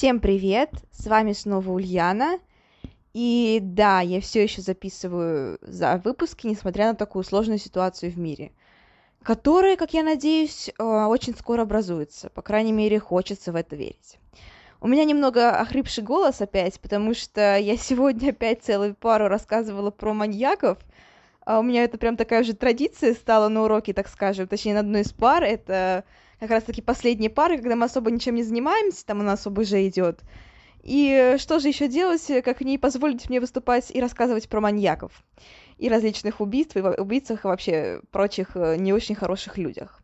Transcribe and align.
Всем 0.00 0.18
привет! 0.18 0.70
С 0.92 1.06
вами 1.08 1.34
снова 1.34 1.72
Ульяна. 1.72 2.38
И 3.12 3.58
да, 3.60 4.00
я 4.00 4.22
все 4.22 4.42
еще 4.42 4.62
записываю 4.62 5.58
за 5.60 6.00
выпуски, 6.02 6.46
несмотря 6.46 6.86
на 6.86 6.94
такую 6.94 7.22
сложную 7.22 7.58
ситуацию 7.58 8.10
в 8.10 8.16
мире, 8.18 8.52
которая, 9.22 9.76
как 9.76 9.92
я 9.92 10.02
надеюсь, 10.02 10.70
э, 10.70 10.82
очень 10.82 11.36
скоро 11.36 11.64
образуется. 11.64 12.30
По 12.30 12.40
крайней 12.40 12.72
мере, 12.72 12.98
хочется 12.98 13.52
в 13.52 13.56
это 13.56 13.76
верить. 13.76 14.18
У 14.80 14.88
меня 14.88 15.04
немного 15.04 15.50
охрипший 15.50 16.02
голос 16.02 16.40
опять, 16.40 16.80
потому 16.80 17.12
что 17.12 17.58
я 17.58 17.76
сегодня 17.76 18.30
опять 18.30 18.62
целую 18.62 18.94
пару 18.94 19.28
рассказывала 19.28 19.90
про 19.90 20.14
маньяков. 20.14 20.78
А 21.44 21.58
у 21.58 21.62
меня 21.62 21.84
это 21.84 21.98
прям 21.98 22.16
такая 22.16 22.40
уже 22.40 22.54
традиция 22.54 23.12
стала 23.12 23.48
на 23.48 23.64
уроке, 23.64 23.92
так 23.92 24.08
скажем, 24.08 24.48
точнее, 24.48 24.72
на 24.72 24.80
одной 24.80 25.02
из 25.02 25.12
пар. 25.12 25.42
Это 25.42 26.04
как 26.40 26.50
раз-таки 26.50 26.82
последние 26.82 27.30
пары, 27.30 27.58
когда 27.58 27.76
мы 27.76 27.84
особо 27.84 28.10
ничем 28.10 28.34
не 28.34 28.42
занимаемся, 28.42 29.06
там 29.06 29.20
у 29.20 29.22
нас 29.22 29.46
ОБЖ 29.46 29.74
идет. 29.74 30.20
И 30.82 31.36
что 31.38 31.58
же 31.58 31.68
еще 31.68 31.88
делать, 31.88 32.26
как 32.42 32.62
не 32.62 32.78
позволить 32.78 33.28
мне 33.28 33.40
выступать 33.40 33.90
и 33.90 34.00
рассказывать 34.00 34.48
про 34.48 34.60
маньяков 34.60 35.12
и 35.76 35.88
различных 35.88 36.40
убийств, 36.40 36.76
и 36.76 36.80
убийцах, 36.80 37.44
и 37.44 37.48
вообще 37.48 38.00
прочих 38.10 38.54
э, 38.54 38.76
не 38.76 38.92
очень 38.92 39.14
хороших 39.14 39.58
людях. 39.58 40.02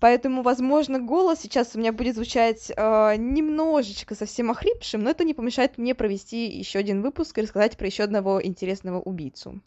Поэтому, 0.00 0.42
возможно, 0.42 1.00
голос 1.00 1.40
сейчас 1.40 1.74
у 1.74 1.78
меня 1.78 1.92
будет 1.92 2.14
звучать 2.14 2.70
э, 2.76 3.16
немножечко 3.16 4.14
совсем 4.14 4.50
охрипшим, 4.50 5.02
но 5.02 5.10
это 5.10 5.24
не 5.24 5.34
помешает 5.34 5.76
мне 5.76 5.94
провести 5.94 6.46
еще 6.46 6.78
один 6.78 7.02
выпуск 7.02 7.36
и 7.36 7.42
рассказать 7.42 7.76
про 7.76 7.86
еще 7.86 8.04
одного 8.04 8.44
интересного 8.44 9.00
убийцу. 9.00 9.60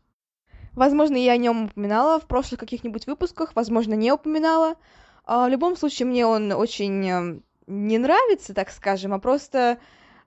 Возможно, 0.73 1.17
я 1.17 1.33
о 1.33 1.37
нем 1.37 1.65
упоминала 1.65 2.19
в 2.19 2.27
прошлых 2.27 2.59
каких-нибудь 2.61 3.07
выпусках, 3.07 3.53
возможно, 3.55 3.93
не 3.93 4.11
упоминала. 4.11 4.75
А, 5.23 5.47
в 5.47 5.49
любом 5.49 5.75
случае, 5.75 6.07
мне 6.07 6.25
он 6.25 6.51
очень 6.51 7.07
эм, 7.07 7.43
не 7.67 7.97
нравится, 7.97 8.53
так 8.53 8.69
скажем, 8.71 9.13
а 9.13 9.19
просто 9.19 9.79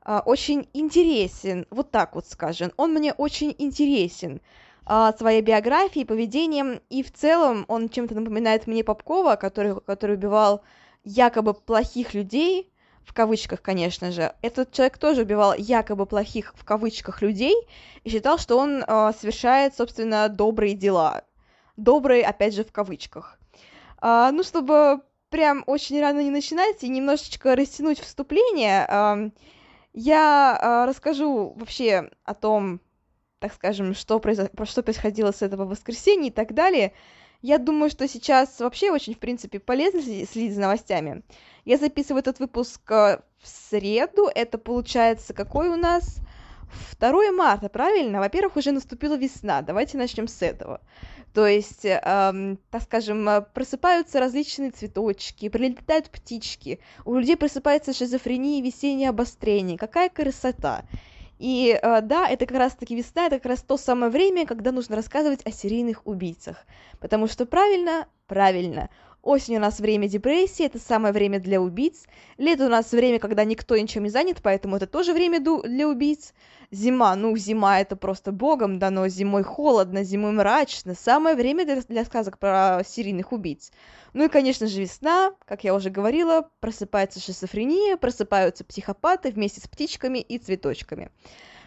а, 0.02 0.22
очень 0.24 0.68
интересен, 0.72 1.66
вот 1.70 1.90
так 1.90 2.14
вот 2.14 2.26
скажем. 2.26 2.72
Он 2.76 2.92
мне 2.92 3.12
очень 3.12 3.54
интересен 3.58 4.40
а, 4.86 5.12
своей 5.14 5.42
биографией, 5.42 6.06
поведением, 6.06 6.80
и 6.90 7.02
в 7.02 7.12
целом 7.12 7.64
он 7.68 7.88
чем-то 7.88 8.14
напоминает 8.14 8.66
мне 8.66 8.84
Попкова, 8.84 9.36
который, 9.36 9.80
который 9.80 10.16
убивал 10.16 10.62
якобы 11.04 11.54
плохих 11.54 12.14
людей, 12.14 12.70
в 13.04 13.12
кавычках, 13.12 13.60
конечно 13.60 14.12
же. 14.12 14.34
Этот 14.42 14.72
человек 14.72 14.98
тоже 14.98 15.22
убивал 15.22 15.54
якобы 15.54 16.06
плохих, 16.06 16.54
в 16.56 16.64
кавычках, 16.64 17.20
людей, 17.20 17.54
и 18.02 18.10
считал, 18.10 18.38
что 18.38 18.58
он 18.58 18.82
э, 18.82 19.12
совершает, 19.18 19.76
собственно, 19.76 20.28
добрые 20.28 20.74
дела. 20.74 21.24
Добрые, 21.76 22.24
опять 22.24 22.54
же, 22.54 22.64
в 22.64 22.72
кавычках. 22.72 23.38
А, 24.06 24.30
ну, 24.32 24.42
чтобы 24.42 25.00
прям 25.30 25.64
очень 25.66 25.98
рано 25.98 26.20
не 26.20 26.28
начинать 26.28 26.84
и 26.84 26.88
немножечко 26.90 27.56
растянуть 27.56 28.00
вступление, 28.00 28.84
а, 28.86 29.30
я 29.94 30.58
а, 30.60 30.86
расскажу 30.86 31.54
вообще 31.56 32.10
о 32.22 32.34
том, 32.34 32.82
так 33.38 33.54
скажем, 33.54 33.94
что, 33.94 34.20
произо... 34.20 34.50
что 34.64 34.82
происходило 34.82 35.32
с 35.32 35.40
этого 35.40 35.64
воскресенья 35.64 36.28
и 36.28 36.32
так 36.32 36.52
далее. 36.52 36.92
Я 37.40 37.56
думаю, 37.56 37.88
что 37.88 38.06
сейчас 38.06 38.60
вообще 38.60 38.90
очень, 38.90 39.14
в 39.14 39.18
принципе, 39.18 39.58
полезно 39.58 40.02
следить 40.02 40.54
за 40.54 40.60
новостями. 40.60 41.22
Я 41.64 41.78
записываю 41.78 42.20
этот 42.20 42.40
выпуск 42.40 42.82
в 42.90 43.22
среду. 43.42 44.28
Это 44.34 44.58
получается 44.58 45.32
какой 45.32 45.70
у 45.70 45.76
нас? 45.76 46.18
2 47.00 47.32
марта, 47.32 47.68
правильно? 47.68 48.20
Во-первых, 48.20 48.56
уже 48.56 48.72
наступила 48.72 49.16
весна. 49.16 49.62
Давайте 49.62 49.98
начнем 49.98 50.28
с 50.28 50.42
этого. 50.42 50.80
То 51.34 51.46
есть, 51.46 51.84
эм, 51.84 52.58
так 52.70 52.82
скажем, 52.82 53.28
э, 53.28 53.40
просыпаются 53.40 54.20
различные 54.20 54.70
цветочки, 54.70 55.48
прилетают 55.48 56.08
птички, 56.08 56.78
у 57.04 57.16
людей 57.16 57.36
просыпается 57.36 57.92
шизофрения, 57.92 58.62
весеннее 58.62 59.08
обострение. 59.08 59.76
Какая 59.76 60.08
красота! 60.08 60.84
И 61.40 61.76
э, 61.82 62.00
да, 62.02 62.28
это 62.28 62.46
как 62.46 62.56
раз-таки 62.58 62.94
весна, 62.94 63.26
это 63.26 63.36
как 63.36 63.46
раз 63.46 63.62
то 63.62 63.76
самое 63.76 64.12
время, 64.12 64.46
когда 64.46 64.70
нужно 64.70 64.94
рассказывать 64.94 65.44
о 65.44 65.50
серийных 65.50 66.06
убийцах. 66.06 66.64
Потому 67.00 67.26
что 67.26 67.46
правильно, 67.46 68.06
правильно, 68.28 68.88
Осень 69.24 69.56
у 69.56 69.60
нас 69.60 69.80
время 69.80 70.06
депрессии, 70.06 70.66
это 70.66 70.78
самое 70.78 71.14
время 71.14 71.40
для 71.40 71.58
убийц. 71.58 72.04
Лето 72.36 72.66
у 72.66 72.68
нас 72.68 72.92
время, 72.92 73.18
когда 73.18 73.42
никто 73.44 73.74
ничем 73.74 74.02
не 74.02 74.10
занят, 74.10 74.40
поэтому 74.42 74.76
это 74.76 74.86
тоже 74.86 75.14
время 75.14 75.40
для 75.40 75.88
убийц. 75.88 76.34
Зима, 76.70 77.16
ну, 77.16 77.34
зима 77.34 77.80
это 77.80 77.96
просто 77.96 78.32
богом 78.32 78.78
дано, 78.78 79.08
зимой 79.08 79.42
холодно, 79.42 80.04
зимой 80.04 80.32
мрачно. 80.32 80.94
Самое 80.94 81.36
время 81.36 81.64
для, 81.64 81.80
для 81.80 82.04
сказок 82.04 82.38
про 82.38 82.82
серийных 82.86 83.32
убийц. 83.32 83.72
Ну 84.12 84.24
и, 84.24 84.28
конечно 84.28 84.66
же, 84.66 84.82
весна, 84.82 85.32
как 85.46 85.64
я 85.64 85.74
уже 85.74 85.88
говорила, 85.88 86.50
просыпается 86.60 87.18
шизофрения, 87.18 87.96
просыпаются 87.96 88.62
психопаты 88.62 89.30
вместе 89.30 89.62
с 89.62 89.66
птичками 89.66 90.18
и 90.18 90.36
цветочками. 90.36 91.10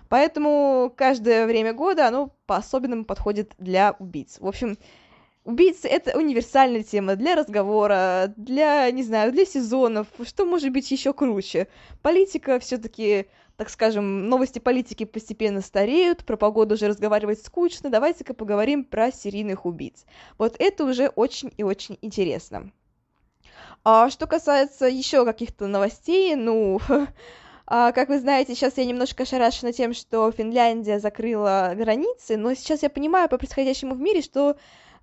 Поэтому 0.09 0.93
каждое 0.95 1.47
время 1.47 1.73
года 1.73 2.07
оно 2.07 2.31
по-особенному 2.45 3.03
подходит 3.03 3.53
для 3.57 3.95
убийц. 3.97 4.37
В 4.39 4.47
общем, 4.47 4.77
Убийцы— 5.47 5.87
это 5.89 6.17
универсальная 6.17 6.83
тема 6.83 7.15
для 7.15 7.33
разговора, 7.33 8.33
для, 8.35 8.91
не 8.91 9.01
знаю, 9.01 9.31
для 9.31 9.45
сезонов. 9.45 10.07
Что 10.23 10.43
может 10.43 10.73
быть 10.73 10.91
еще 10.91 11.13
круче? 11.13 11.69
Политика 12.01 12.59
все 12.59 12.77
таки 12.77 13.27
так 13.55 13.69
скажем, 13.69 14.27
новости 14.27 14.59
политики 14.59 15.05
постепенно 15.05 15.61
стареют, 15.61 16.25
про 16.25 16.35
погоду 16.35 16.75
уже 16.75 16.89
разговаривать 16.89 17.43
скучно, 17.43 17.89
давайте-ка 17.89 18.33
поговорим 18.33 18.83
про 18.83 19.09
серийных 19.09 19.65
убийц. 19.65 20.05
Вот 20.37 20.57
это 20.59 20.83
уже 20.83 21.07
очень 21.07 21.51
и 21.55 21.63
очень 21.63 21.97
интересно. 22.01 22.69
А 23.85 24.09
что 24.09 24.27
касается 24.27 24.85
еще 24.85 25.23
каких-то 25.23 25.65
новостей, 25.67 26.35
ну, 26.35 26.81
а, 27.65 27.93
как 27.93 28.09
вы 28.09 28.19
знаете, 28.19 28.53
сейчас 28.53 28.77
я 28.77 28.85
немножко 28.85 29.23
ошарашена 29.23 29.71
тем, 29.71 29.93
что 29.93 30.29
Финляндия 30.29 30.99
закрыла 30.99 31.71
границы, 31.73 32.35
но 32.35 32.53
сейчас 32.53 32.83
я 32.83 32.89
понимаю 32.89 33.29
по 33.29 33.37
происходящему 33.37 33.95
в 33.95 33.99
мире, 34.01 34.21
что 34.21 34.57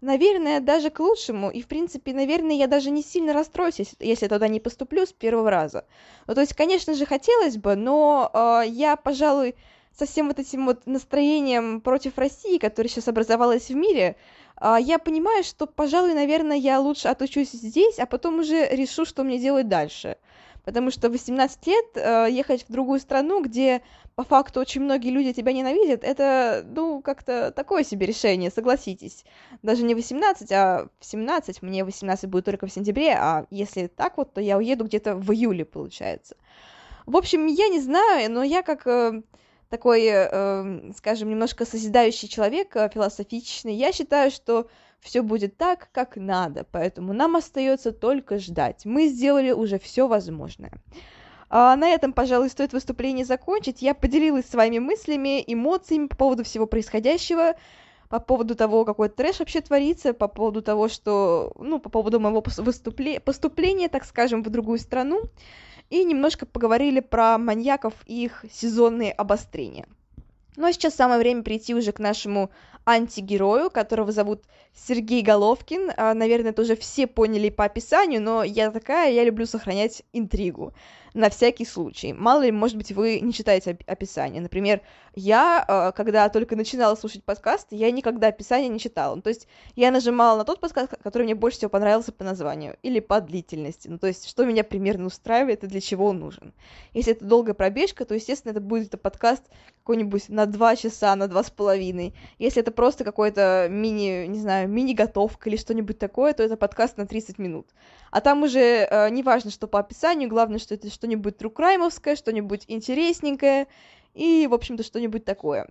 наверное, 0.05 0.61
даже 0.61 0.91
к 0.91 1.01
лучшему, 1.01 1.51
и, 1.51 1.63
в 1.63 1.67
принципе, 1.67 2.13
наверное, 2.13 2.57
я 2.57 2.67
даже 2.67 2.91
не 2.91 3.03
сильно 3.03 3.33
расстроюсь, 3.33 3.79
если, 3.79 3.97
если 4.05 4.29
туда 4.29 4.49
не 4.49 4.61
поступлю 4.61 5.07
с 5.07 5.13
первого 5.13 5.51
раза. 5.51 5.85
Ну, 6.27 6.35
то 6.35 6.41
есть, 6.41 6.55
конечно 6.55 6.95
же, 6.95 7.07
хотелось 7.07 7.57
бы, 7.57 7.75
но 7.75 8.31
э, 8.33 8.69
я, 8.69 8.97
пожалуй, 8.97 9.55
со 9.99 10.07
всем 10.07 10.29
вот 10.29 10.39
этим 10.39 10.67
вот 10.67 10.87
настроением 10.87 11.81
против 11.81 12.19
России, 12.19 12.59
которое 12.59 12.89
сейчас 12.89 13.09
образовалось 13.09 13.69
в 13.69 13.75
мире, 13.75 14.17
э, 14.61 14.77
я 14.81 14.99
понимаю, 14.99 15.43
что, 15.45 15.67
пожалуй, 15.67 16.15
наверное, 16.15 16.57
я 16.57 16.81
лучше 16.81 17.09
отучусь 17.09 17.51
здесь, 17.51 17.99
а 17.99 18.07
потом 18.07 18.41
уже 18.41 18.69
решу, 18.69 19.05
что 19.05 19.25
мне 19.25 19.39
делать 19.39 19.69
дальше 19.69 20.17
потому 20.65 20.91
что 20.91 21.11
18 21.11 21.67
лет 21.67 21.87
э, 21.97 22.29
ехать 22.31 22.65
в 22.69 22.73
другую 22.73 23.01
страну, 23.01 23.43
где 23.43 23.83
по 24.15 24.25
факту 24.25 24.61
очень 24.61 24.83
многие 24.83 25.11
люди 25.11 25.33
тебя 25.33 25.53
ненавидят, 25.53 26.05
это, 26.05 26.65
ну, 26.67 27.03
как-то 27.03 27.51
такое 27.51 27.85
себе 27.85 28.07
решение, 28.07 28.51
согласитесь. 28.51 29.25
Даже 29.63 29.83
не 29.83 29.95
18, 29.95 30.53
а 30.53 30.89
в 30.99 31.05
17, 31.05 31.63
мне 31.63 31.85
18 31.85 32.29
будет 32.31 32.45
только 32.45 32.67
в 32.67 32.73
сентябре, 32.73 33.13
а 33.13 33.47
если 33.51 33.89
так 33.89 34.17
вот, 34.17 34.33
то 34.33 34.41
я 34.41 34.57
уеду 34.57 34.85
где-то 34.85 35.17
в 35.17 35.33
июле, 35.33 35.65
получается. 35.65 36.37
В 37.07 37.17
общем, 37.17 37.47
я 37.47 37.69
не 37.69 37.81
знаю, 37.81 38.31
но 38.31 38.43
я 38.43 38.63
как 38.63 38.87
э, 38.87 39.23
такой, 39.69 40.05
э, 40.07 40.93
скажем, 40.97 41.29
немножко 41.29 41.67
созидающий 41.67 42.29
человек, 42.29 42.75
э, 42.77 42.89
философичный, 42.93 43.75
я 43.75 43.93
считаю, 43.93 44.31
что 44.31 44.69
все 45.05 45.23
будет 45.23 45.59
так, 45.59 45.91
как 45.93 46.17
надо, 46.17 46.67
поэтому 46.73 47.13
нам 47.13 47.37
остается 47.37 47.93
только 47.93 48.39
ждать. 48.39 48.87
Мы 48.87 49.09
сделали 49.09 49.51
уже 49.51 49.79
все 49.79 50.09
возможное. 50.09 50.73
А 51.51 51.77
на 51.77 51.89
этом, 51.91 52.15
пожалуй, 52.15 52.49
стоит 52.49 52.73
выступление 52.73 53.27
закончить. 53.27 53.83
Я 53.83 53.95
поделилась 53.95 54.47
своими 54.47 54.79
мыслями, 54.79 55.45
эмоциями 55.47 56.07
по 56.07 56.17
поводу 56.17 56.43
всего 56.43 56.67
происходящего, 56.67 57.55
по 58.09 58.19
поводу 58.19 58.55
того, 58.55 58.87
какой 58.87 59.11
трэш 59.11 59.41
вообще 59.41 59.61
творится, 59.61 60.15
по 60.15 60.27
поводу 60.27 60.63
того, 60.63 60.89
что, 60.89 61.53
ну, 61.59 61.79
по 61.79 61.91
поводу 61.91 62.19
моего 62.19 62.43
выступле... 62.59 63.21
поступления, 63.21 63.89
так 63.89 64.05
скажем, 64.07 64.43
в 64.43 64.49
другую 64.49 64.79
страну, 64.79 65.21
и 65.91 66.03
немножко 66.03 66.47
поговорили 66.47 67.01
про 67.01 67.37
маньяков 67.37 67.93
и 68.07 68.25
их 68.25 68.45
сезонные 68.51 69.13
обострения. 69.13 69.87
Ну 70.57 70.67
а 70.67 70.73
сейчас 70.73 70.95
самое 70.95 71.19
время 71.19 71.43
прийти 71.43 71.75
уже 71.75 71.93
к 71.93 71.99
нашему 71.99 72.51
антигерою, 72.85 73.71
которого 73.71 74.13
зовут 74.13 74.43
Сергей 74.75 75.23
Головкин. 75.23 75.93
А, 75.97 76.15
наверное, 76.15 76.51
это 76.51 76.63
уже 76.63 76.77
все 76.77 77.07
поняли 77.07 77.51
по 77.51 77.65
описанию, 77.65 78.21
но 78.21 78.43
я 78.43 78.71
такая, 78.71 79.13
я 79.13 79.25
люблю 79.25 79.47
сохранять 79.47 80.03
интригу 80.13 80.73
на 81.15 81.31
всякий 81.31 81.65
случай. 81.65 82.13
Мало 82.13 82.43
ли, 82.43 82.51
может 82.51 82.77
быть, 82.77 82.91
вы 82.93 83.21
не 83.21 83.33
читаете 83.33 83.79
описание. 83.87 84.43
Например, 84.43 84.81
я, 85.15 85.65
э, 85.67 85.93
когда 85.97 86.29
только 86.29 86.57
начинала 86.57 86.97
слушать 86.97 87.23
подкасты, 87.23 87.77
я 87.77 87.93
никогда 87.93 88.29
описание 88.29 88.69
не 88.69 88.81
читала. 88.81 89.15
Ну, 89.15 89.23
то 89.23 89.31
есть 89.31 89.47
я 89.77 89.93
нажимала 89.93 90.39
на 90.39 90.45
тот 90.45 90.59
подкаст, 90.59 90.95
который 91.03 91.23
мне 91.23 91.37
больше 91.37 91.59
всего 91.59 91.71
понравился 91.71 92.11
по 92.11 92.25
названию 92.25 92.77
или 92.83 92.99
по 92.99 93.21
длительности. 93.21 93.87
Ну, 93.87 93.99
то 93.99 94.09
есть 94.09 94.29
что 94.29 94.45
меня 94.45 94.65
примерно 94.65 95.07
устраивает 95.07 95.63
и 95.63 95.69
для 95.69 95.81
чего 95.81 96.07
он 96.07 96.19
нужен. 96.19 96.53
Если 96.93 97.13
это 97.13 97.25
долгая 97.25 97.55
пробежка, 97.55 98.05
то, 98.05 98.15
естественно, 98.15 98.51
это 98.51 98.61
будет 98.61 98.89
это 98.89 98.99
подкаст 98.99 99.45
какой-нибудь 99.85 100.29
на 100.31 100.47
два 100.47 100.75
часа, 100.75 101.15
на 101.15 101.29
два 101.29 101.45
с 101.45 101.51
половиной. 101.51 102.15
Если 102.39 102.61
это 102.61 102.73
просто 102.73 103.05
какой-то 103.05 103.69
мини, 103.71 104.27
не 104.27 104.41
знаю, 104.41 104.69
мини-готовка 104.69 105.49
или 105.49 105.57
что-нибудь 105.57 105.99
такое, 105.99 106.33
то 106.33 106.43
это 106.43 106.57
подкаст 106.57 106.97
на 106.97 107.07
30 107.07 107.39
минут. 107.39 107.69
А 108.11 108.21
там 108.21 108.43
уже 108.45 108.87
э, 108.89 109.11
не 109.11 109.23
важно, 109.23 109.51
что 109.51 109.67
по 109.67 109.81
описанию, 109.81 110.29
главное, 110.29 110.59
что 110.59 110.75
это 110.75 110.89
что-нибудь 111.05 111.37
трукраймовское, 111.37 112.17
что-нибудь 112.17 112.65
интересненькое 112.67 113.67
и, 114.15 114.47
в 114.47 114.55
общем-то, 114.55 114.83
что-нибудь 114.83 115.27
такое. 115.27 115.67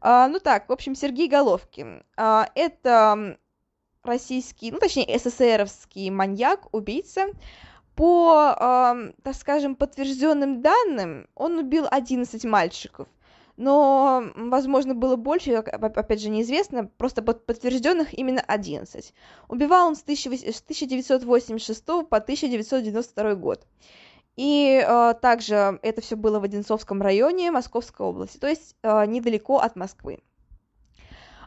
А, 0.00 0.26
ну 0.26 0.40
так, 0.40 0.68
в 0.68 0.72
общем, 0.72 0.96
Сергей 0.96 1.28
Головкин. 1.28 2.02
А, 2.16 2.48
это 2.56 3.38
российский, 4.02 4.72
ну 4.72 4.80
точнее, 4.80 5.16
СССРовский 5.16 6.10
маньяк, 6.10 6.74
убийца. 6.74 7.26
По, 7.94 8.56
э, 8.58 9.12
так 9.22 9.36
скажем, 9.36 9.76
подтвержденным 9.76 10.62
данным, 10.62 11.28
он 11.36 11.58
убил 11.58 11.86
11 11.88 12.44
мальчиков 12.44 13.06
но, 13.56 14.32
возможно, 14.34 14.94
было 14.94 15.16
больше, 15.16 15.52
опять 15.52 16.20
же, 16.20 16.28
неизвестно, 16.28 16.86
просто 16.86 17.22
подтвержденных 17.22 18.12
именно 18.18 18.40
11. 18.40 19.14
Убивал 19.48 19.88
он 19.88 19.96
с 19.96 20.02
1986 20.02 21.84
по 21.84 22.16
1992 22.16 23.34
год. 23.36 23.66
И 24.36 24.84
э, 24.84 25.14
также 25.20 25.78
это 25.82 26.00
все 26.00 26.16
было 26.16 26.40
в 26.40 26.44
Одинцовском 26.44 27.00
районе 27.00 27.52
Московской 27.52 28.04
области, 28.04 28.38
то 28.38 28.48
есть 28.48 28.74
э, 28.82 29.06
недалеко 29.06 29.58
от 29.58 29.76
Москвы. 29.76 30.18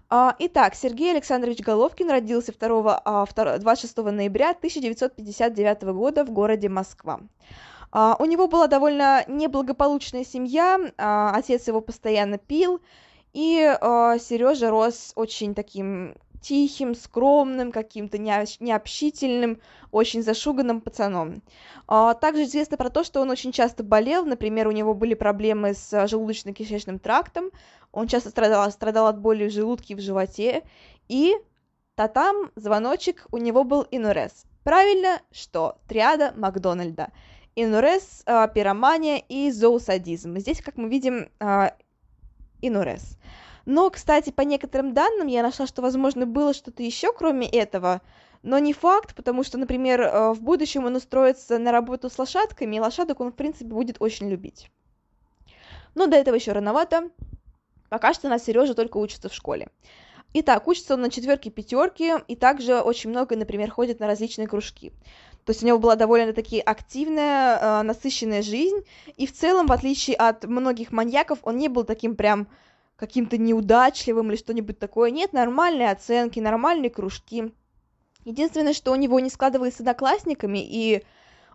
Э, 0.09 0.31
итак, 0.39 0.73
Сергей 0.75 1.11
Александрович 1.11 1.59
Головкин 1.59 2.09
родился 2.09 2.53
2, 2.57 3.25
э, 3.35 3.59
26 3.59 3.97
ноября 3.97 4.51
1959 4.51 5.81
года 5.93 6.23
в 6.23 6.31
городе 6.31 6.69
Москва. 6.69 7.19
Uh, 7.89 8.15
у 8.19 8.25
него 8.25 8.49
была 8.49 8.67
довольно 8.67 9.23
неблагополучная 9.29 10.25
семья, 10.25 10.77
uh, 10.77 11.31
отец 11.33 11.67
его 11.69 11.79
постоянно 11.79 12.37
пил, 12.37 12.81
и 13.31 13.59
uh, 13.61 14.19
Сережа 14.19 14.69
рос 14.69 15.13
очень 15.15 15.55
таким 15.55 16.15
тихим, 16.47 16.95
скромным, 16.95 17.71
каким-то 17.71 18.17
необщительным, 18.17 19.59
очень 19.91 20.23
зашуганным 20.23 20.81
пацаном. 20.81 21.41
Также 21.87 22.43
известно 22.43 22.77
про 22.77 22.89
то, 22.89 23.03
что 23.03 23.21
он 23.21 23.29
очень 23.29 23.51
часто 23.51 23.83
болел, 23.83 24.25
например, 24.25 24.67
у 24.67 24.71
него 24.71 24.93
были 24.93 25.13
проблемы 25.13 25.73
с 25.73 25.91
желудочно-кишечным 25.93 26.99
трактом, 26.99 27.51
он 27.91 28.07
часто 28.07 28.29
страдал, 28.29 28.71
страдал 28.71 29.07
от 29.07 29.19
боли 29.19 29.49
в 29.49 29.51
желудке 29.51 29.93
и 29.93 29.97
в 29.97 30.01
животе, 30.01 30.63
и 31.07 31.35
та-там, 31.95 32.51
звоночек, 32.55 33.25
у 33.31 33.37
него 33.37 33.63
был 33.63 33.85
инурез. 33.91 34.45
Правильно, 34.63 35.21
что? 35.31 35.77
Триада 35.87 36.33
Макдональда– 36.35 37.11
инурез, 37.57 38.21
а, 38.27 38.47
пиромания 38.47 39.17
и 39.17 39.51
зоосадизм. 39.51 40.37
Здесь, 40.37 40.61
как 40.61 40.77
мы 40.77 40.89
видим, 40.89 41.29
а, 41.39 41.73
инурез. 42.61 43.17
Но, 43.67 43.89
кстати, 43.89 44.29
по 44.29 44.43
некоторым 44.43 44.93
данным 44.93 45.27
я 45.27 45.43
нашла, 45.43 45.67
что, 45.67 45.81
возможно, 45.81 46.25
было 46.25 46.53
что-то 46.53 46.83
еще, 46.83 47.11
кроме 47.11 47.49
этого, 47.49 48.01
но 48.41 48.59
не 48.59 48.71
факт, 48.71 49.13
потому 49.13 49.43
что, 49.43 49.57
например, 49.57 50.01
а, 50.01 50.33
в 50.33 50.41
будущем 50.41 50.85
он 50.85 50.95
устроится 50.95 51.59
на 51.59 51.73
работу 51.73 52.09
с 52.09 52.17
лошадками, 52.17 52.77
и 52.77 52.79
лошадок 52.79 53.19
он, 53.19 53.33
в 53.33 53.35
принципе, 53.35 53.65
будет 53.65 53.97
очень 53.99 54.29
любить. 54.29 54.71
Но 55.95 56.07
до 56.07 56.15
этого 56.15 56.35
еще 56.35 56.53
рановато. 56.53 57.09
Пока 57.89 58.13
что 58.13 58.29
на 58.29 58.39
Сережа 58.39 58.73
только 58.73 58.95
учится 58.95 59.27
в 59.27 59.33
школе. 59.33 59.67
Итак, 60.31 60.65
учится 60.65 60.93
он 60.93 61.01
на 61.01 61.09
четверке, 61.09 61.49
пятерке, 61.49 62.23
и 62.29 62.37
также 62.37 62.79
очень 62.79 63.09
много, 63.09 63.35
например, 63.35 63.69
ходит 63.69 63.99
на 63.99 64.07
различные 64.07 64.47
кружки. 64.47 64.93
То 65.43 65.51
есть 65.51 65.61
у 65.61 65.65
него 65.67 65.77
была 65.77 65.97
довольно-таки 65.97 66.61
активная, 66.61 67.57
э, 67.57 67.81
насыщенная 67.81 68.43
жизнь, 68.43 68.85
и 69.17 69.27
в 69.27 69.33
целом, 69.33 69.67
в 69.67 69.73
отличие 69.73 70.15
от 70.15 70.45
многих 70.45 70.93
маньяков, 70.93 71.39
он 71.43 71.57
не 71.57 71.67
был 71.67 71.83
таким 71.83 72.15
прям 72.15 72.47
каким-то 72.97 73.37
неудачливым 73.37 74.29
или 74.29 74.37
что-нибудь 74.37 74.79
такое. 74.79 75.11
Нет, 75.11 75.31
нормальные 75.31 75.91
оценки, 75.91 76.39
нормальные 76.39 76.89
кружки. 76.89 77.53
Единственное, 78.25 78.73
что 78.73 78.91
у 78.91 78.95
него 78.95 79.19
не 79.21 79.29
складывалось 79.29 79.75
с 79.75 79.79
одноклассниками, 79.79 80.59
и 80.59 81.03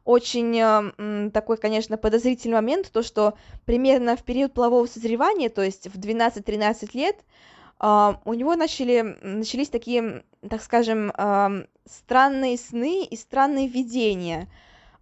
очень 0.05 0.59
э, 0.59 1.31
такой, 1.31 1.59
конечно, 1.59 1.99
подозрительный 1.99 2.55
момент, 2.57 2.91
то, 2.91 3.03
что 3.03 3.35
примерно 3.67 4.17
в 4.17 4.23
период 4.23 4.55
полового 4.55 4.87
созревания, 4.87 5.51
то 5.51 5.63
есть 5.63 5.89
в 5.89 5.99
12-13 5.99 6.91
лет, 6.95 7.17
Uh, 7.83 8.17
у 8.25 8.35
него 8.35 8.55
начали, 8.55 9.19
начались 9.23 9.69
такие, 9.69 10.23
так 10.49 10.63
скажем, 10.63 11.11
uh, 11.11 11.67
странные 11.85 12.57
сны 12.57 13.05
и 13.05 13.17
странные 13.17 13.67
видения. 13.67 14.49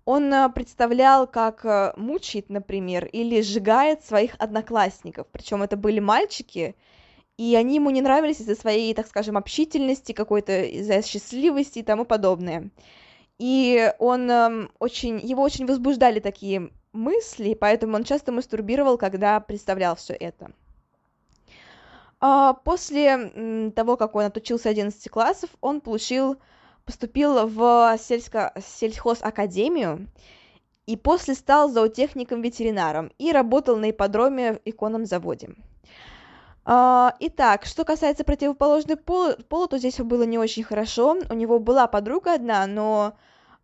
Он 0.05 0.32
uh, 0.32 0.52
представлял, 0.52 1.26
как 1.26 1.64
uh, 1.64 1.93
мучает, 1.99 2.49
например, 2.49 3.06
или 3.06 3.41
сжигает 3.43 4.05
своих 4.05 4.35
одноклассников. 4.38 5.26
Причем 5.31 5.62
это 5.62 5.76
были 5.76 6.00
мальчики, 6.00 6.75
и 7.37 7.55
они 7.55 7.76
ему 7.76 7.91
не 7.91 8.02
нравились 8.02 8.41
из-за 8.41 8.55
своей, 8.55 8.93
так 8.94 9.06
скажем, 9.06 9.37
общительности, 9.37 10.12
какой-то 10.12 10.62
из-за 10.62 11.02
счастливости 11.02 11.79
и 11.81 11.82
тому 11.82 12.05
подобное. 12.05 12.70
И 13.38 13.93
он 13.99 14.31
um, 14.31 14.70
очень, 14.79 15.19
его 15.20 15.43
очень 15.43 15.67
возбуждали 15.67 16.20
такие 16.20 16.70
мысли, 16.93 17.55
поэтому 17.55 17.97
он 17.97 18.04
часто 18.04 18.33
мастурбировал, 18.33 18.99
когда 18.99 19.40
представлял 19.40 19.97
все 19.97 20.14
это. 20.14 20.52
А, 22.21 22.52
после 22.52 23.71
того, 23.75 23.97
как 23.97 24.14
он 24.14 24.25
отучился 24.25 24.69
11 24.69 25.09
классов, 25.09 25.50
он 25.61 25.80
получил, 25.80 26.37
поступил 26.90 27.47
в 27.47 27.97
сельско, 28.00 28.52
сельхозакадемию 28.61 30.09
и 30.87 30.97
после 30.97 31.35
стал 31.35 31.70
зоотехником-ветеринаром 31.70 33.12
и 33.16 33.30
работал 33.30 33.76
на 33.76 33.90
ипподроме 33.90 34.54
в 34.54 34.61
иконном 34.64 35.06
заводе. 35.06 35.50
А, 36.64 37.14
итак, 37.20 37.64
что 37.64 37.85
касается 37.85 38.25
противоположной 38.25 38.97
пола, 38.97 39.37
пола, 39.49 39.68
то 39.68 39.78
здесь 39.78 39.99
было 39.99 40.25
не 40.25 40.37
очень 40.37 40.64
хорошо. 40.64 41.16
У 41.30 41.35
него 41.35 41.61
была 41.61 41.87
подруга 41.87 42.35
одна, 42.35 42.66
но 42.66 43.14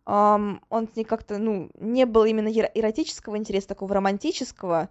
um, 0.05 0.61
он 0.69 0.87
с 0.87 0.95
ней 0.95 1.03
как-то, 1.03 1.37
ну, 1.37 1.69
не 1.77 2.05
было 2.05 2.23
именно 2.23 2.47
эротического 2.47 3.35
интереса, 3.35 3.67
такого 3.67 3.93
романтического, 3.93 4.87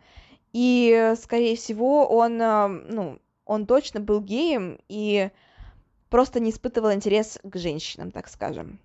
и, 0.53 1.15
скорее 1.23 1.57
всего, 1.57 2.07
он, 2.07 2.37
ну, 2.37 3.19
он 3.47 3.65
точно 3.65 4.01
был 4.01 4.21
геем 4.21 4.79
и 4.91 5.31
просто 6.09 6.41
не 6.41 6.51
испытывал 6.51 6.93
интерес 6.93 7.39
к 7.43 7.57
женщинам, 7.57 8.11
так 8.11 8.29
скажем. 8.29 8.79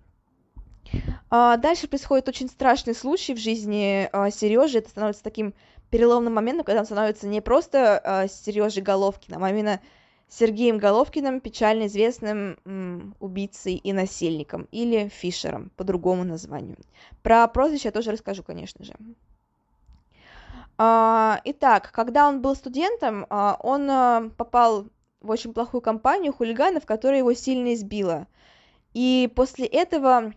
А, 1.30 1.56
дальше 1.56 1.88
происходит 1.88 2.28
очень 2.28 2.48
страшный 2.48 2.94
случай 2.94 3.34
в 3.34 3.38
жизни 3.38 4.08
а, 4.12 4.30
Сережи. 4.30 4.78
Это 4.78 4.90
становится 4.90 5.22
таким 5.22 5.54
переломным 5.90 6.34
моментом, 6.34 6.64
когда 6.64 6.80
он 6.80 6.86
становится 6.86 7.26
не 7.26 7.40
просто 7.40 7.98
а, 7.98 8.28
Сережей 8.28 8.82
Головкиным, 8.82 9.42
а 9.42 9.50
именно 9.50 9.80
Сергеем 10.28 10.78
Головкиным, 10.78 11.40
печально 11.40 11.86
известным 11.86 13.14
убийцей 13.20 13.74
и 13.74 13.92
насильником, 13.92 14.66
или 14.72 15.08
Фишером, 15.08 15.70
по 15.76 15.84
другому 15.84 16.24
названию. 16.24 16.78
Про 17.22 17.46
прозвище 17.48 17.88
я 17.88 17.92
тоже 17.92 18.12
расскажу, 18.12 18.42
конечно 18.42 18.82
же. 18.82 18.94
Итак, 20.78 21.92
когда 21.92 22.28
он 22.28 22.40
был 22.40 22.56
студентом, 22.56 23.26
он 23.28 24.30
попал 24.30 24.86
в 25.22 25.30
очень 25.30 25.54
плохую 25.54 25.80
компанию 25.80 26.32
хулиганов, 26.32 26.84
которая 26.84 27.18
его 27.18 27.32
сильно 27.32 27.74
избила. 27.74 28.26
И 28.92 29.30
после 29.34 29.66
этого 29.66 30.34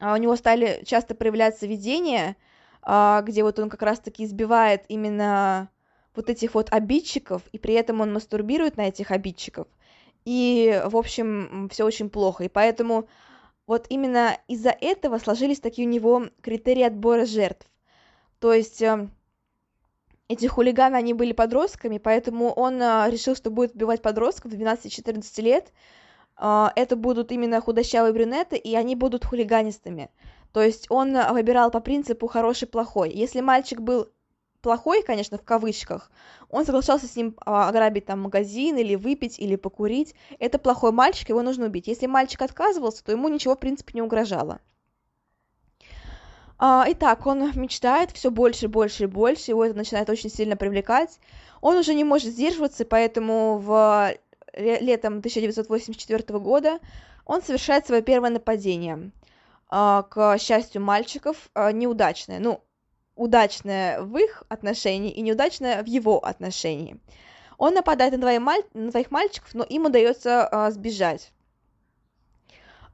у 0.00 0.16
него 0.16 0.36
стали 0.36 0.82
часто 0.84 1.14
проявляться 1.14 1.66
видения, 1.66 2.36
где 2.82 3.42
вот 3.42 3.58
он 3.58 3.68
как 3.68 3.82
раз-таки 3.82 4.24
избивает 4.24 4.84
именно 4.88 5.70
вот 6.14 6.30
этих 6.30 6.54
вот 6.54 6.72
обидчиков, 6.72 7.42
и 7.52 7.58
при 7.58 7.74
этом 7.74 8.00
он 8.00 8.12
мастурбирует 8.12 8.76
на 8.76 8.88
этих 8.88 9.10
обидчиков. 9.10 9.66
И, 10.24 10.82
в 10.86 10.96
общем, 10.96 11.68
все 11.72 11.84
очень 11.84 12.10
плохо. 12.10 12.44
И 12.44 12.48
поэтому 12.48 13.08
вот 13.66 13.86
именно 13.88 14.38
из-за 14.48 14.70
этого 14.70 15.18
сложились 15.18 15.60
такие 15.60 15.86
у 15.88 15.90
него 15.90 16.28
критерии 16.42 16.82
отбора 16.82 17.24
жертв. 17.24 17.66
То 18.38 18.52
есть 18.52 18.82
эти 20.28 20.46
хулиганы, 20.46 20.96
они 20.96 21.14
были 21.14 21.32
подростками, 21.32 21.98
поэтому 21.98 22.52
он 22.52 22.80
а, 22.82 23.08
решил, 23.08 23.34
что 23.34 23.50
будет 23.50 23.74
убивать 23.74 24.02
подростков 24.02 24.52
12-14 24.52 25.42
лет. 25.42 25.72
А, 26.36 26.72
это 26.76 26.96
будут 26.96 27.32
именно 27.32 27.60
худощавые 27.60 28.12
брюнеты, 28.12 28.56
и 28.56 28.74
они 28.76 28.94
будут 28.94 29.24
хулиганистами. 29.24 30.10
То 30.52 30.62
есть 30.62 30.86
он 30.90 31.16
выбирал 31.32 31.70
по 31.70 31.80
принципу 31.80 32.26
хороший-плохой. 32.26 33.10
Если 33.10 33.40
мальчик 33.40 33.80
был 33.80 34.08
плохой, 34.60 35.02
конечно, 35.02 35.38
в 35.38 35.44
кавычках, 35.44 36.10
он 36.50 36.66
соглашался 36.66 37.06
с 37.06 37.16
ним 37.16 37.36
а, 37.46 37.68
ограбить 37.68 38.06
там 38.06 38.20
магазин 38.20 38.76
или 38.76 38.96
выпить, 38.96 39.38
или 39.38 39.56
покурить. 39.56 40.14
Это 40.38 40.58
плохой 40.58 40.92
мальчик, 40.92 41.30
его 41.30 41.42
нужно 41.42 41.66
убить. 41.66 41.86
Если 41.86 42.06
мальчик 42.06 42.42
отказывался, 42.42 43.02
то 43.02 43.12
ему 43.12 43.28
ничего, 43.28 43.54
в 43.54 43.60
принципе, 43.60 43.92
не 43.94 44.02
угрожало. 44.02 44.60
А, 46.60 46.84
итак, 46.88 47.24
он 47.26 47.52
мечтает 47.54 48.10
все 48.10 48.30
больше, 48.30 48.66
больше 48.66 49.04
и 49.04 49.06
больше, 49.06 49.52
его 49.52 49.64
это 49.64 49.76
начинает 49.76 50.10
очень 50.10 50.30
сильно 50.30 50.56
привлекать. 50.56 51.20
Он 51.60 51.76
уже 51.76 51.94
не 51.94 52.02
может 52.02 52.30
сдерживаться, 52.30 52.84
поэтому 52.84 53.58
в 53.58 54.14
летом 54.54 55.18
1984 55.18 56.38
года 56.40 56.80
он 57.24 57.42
совершает 57.42 57.86
свое 57.86 58.02
первое 58.02 58.30
нападение. 58.30 59.12
А, 59.70 60.02
к 60.02 60.36
счастью 60.38 60.82
мальчиков, 60.82 61.48
а, 61.54 61.70
неудачное. 61.70 62.40
Ну, 62.40 62.60
удачное 63.14 64.02
в 64.02 64.16
их 64.16 64.42
отношении 64.48 65.12
и 65.12 65.20
неудачное 65.20 65.82
в 65.82 65.86
его 65.86 66.24
отношении. 66.24 66.98
Он 67.56 67.74
нападает 67.74 68.12
на, 68.12 68.18
двоих, 68.18 69.10
мальчиков, 69.10 69.54
но 69.54 69.62
им 69.64 69.86
удается 69.86 70.68
сбежать. 70.72 71.32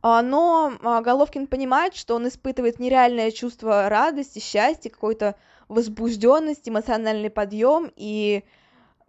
А, 0.06 0.20
но 0.20 0.76
а, 0.82 1.00
Головкин 1.00 1.46
понимает, 1.46 1.96
что 1.96 2.16
он 2.16 2.28
испытывает 2.28 2.78
нереальное 2.78 3.30
чувство 3.30 3.88
радости, 3.88 4.38
счастья, 4.38 4.90
какой-то 4.90 5.34
возбужденности, 5.68 6.68
эмоциональный 6.68 7.30
подъем 7.30 7.90
и 7.96 8.44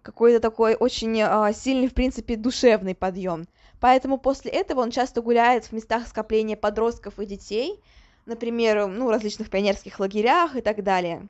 какой-то 0.01 0.39
такой 0.39 0.73
очень 0.75 1.21
а, 1.21 1.51
сильный, 1.51 1.89
в 1.89 1.93
принципе, 1.93 2.37
душевный 2.37 2.95
подъем. 2.95 3.45
Поэтому 3.81 4.17
после 4.17 4.51
этого 4.51 4.79
он 4.79 4.91
часто 4.91 5.21
гуляет 5.21 5.65
в 5.65 5.73
местах 5.73 6.07
скопления 6.07 6.55
подростков 6.55 7.19
и 7.19 7.25
детей, 7.25 7.83
например, 8.25 8.87
ну, 8.87 9.11
различных 9.11 9.49
пионерских 9.49 9.99
лагерях 9.99 10.55
и 10.55 10.61
так 10.61 10.81
далее. 10.81 11.27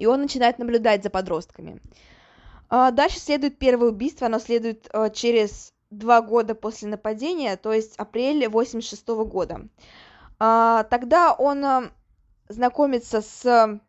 И 0.00 0.06
он 0.06 0.20
начинает 0.20 0.58
наблюдать 0.58 1.04
за 1.04 1.10
подростками. 1.10 1.80
Дальше 2.68 3.20
следует 3.20 3.56
первое 3.56 3.90
убийство, 3.90 4.26
оно 4.26 4.40
следует 4.40 4.90
через 5.14 5.72
два 5.90 6.20
года 6.22 6.54
после 6.54 6.88
нападения, 6.88 7.56
то 7.56 7.72
есть 7.72 7.96
апрель 7.96 8.48
86 8.48 9.08
-го 9.08 9.24
года. 9.24 9.68
А, 10.38 10.84
тогда 10.84 11.32
он 11.32 11.64
а, 11.64 11.90
знакомится 12.48 13.22
с 13.22 13.80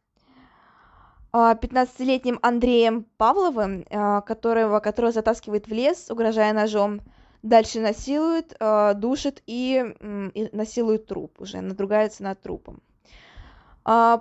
15-летним 1.31 2.39
а, 2.41 2.47
Андреем 2.47 3.05
Павловым, 3.17 3.85
которого, 4.25 4.79
которого 4.79 5.11
затаскивает 5.11 5.67
в 5.67 5.71
лес, 5.71 6.09
угрожая 6.09 6.53
ножом, 6.53 7.01
дальше 7.43 7.79
насилует, 7.79 8.57
душит 8.99 9.43
и, 9.45 9.95
и 10.33 10.49
насилует 10.51 11.05
труп, 11.05 11.39
уже 11.39 11.61
надругается 11.61 12.23
над 12.23 12.41
трупом. 12.41 12.81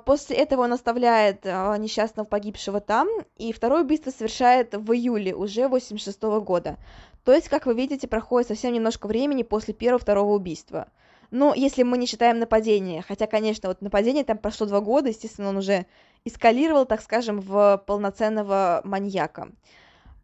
После 0.05 0.37
этого 0.37 0.63
он 0.63 0.73
оставляет 0.73 1.45
несчастного 1.45 2.27
погибшего 2.27 2.81
там, 2.81 3.09
и 3.37 3.53
второе 3.53 3.83
убийство 3.83 4.11
совершает 4.11 4.75
в 4.75 4.93
июле 4.93 5.35
уже 5.35 5.67
86 5.67 6.23
-го 6.23 6.41
года. 6.41 6.77
То 7.25 7.33
есть, 7.33 7.49
как 7.49 7.67
вы 7.67 7.75
видите, 7.75 8.09
проходит 8.09 8.49
совсем 8.49 8.73
немножко 8.73 9.07
времени 9.07 9.43
после 9.43 9.75
первого-второго 9.75 10.35
убийства. 10.35 10.89
Но 11.31 11.53
если 11.55 11.83
мы 11.83 11.99
не 11.99 12.07
считаем 12.07 12.39
нападение, 12.39 13.03
хотя, 13.03 13.27
конечно, 13.27 13.69
вот 13.69 13.83
нападение 13.83 14.25
там 14.25 14.39
прошло 14.39 14.67
два 14.67 14.81
года, 14.81 15.09
естественно, 15.09 15.51
он 15.51 15.59
уже 15.59 15.87
эскалировал, 16.25 16.87
так 16.87 17.03
скажем, 17.03 17.41
в 17.41 17.83
полноценного 17.87 18.81
маньяка. 18.85 19.51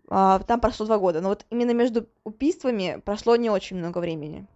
А, 0.08 0.38
там 0.40 0.60
прошло 0.60 0.86
два 0.86 0.98
года, 0.98 1.20
но 1.20 1.30
вот 1.30 1.44
именно 1.50 1.72
между 1.72 2.06
убийствами 2.24 3.02
прошло 3.04 3.36
не 3.36 3.50
очень 3.50 3.76
много 3.76 3.98
времени. 3.98 4.46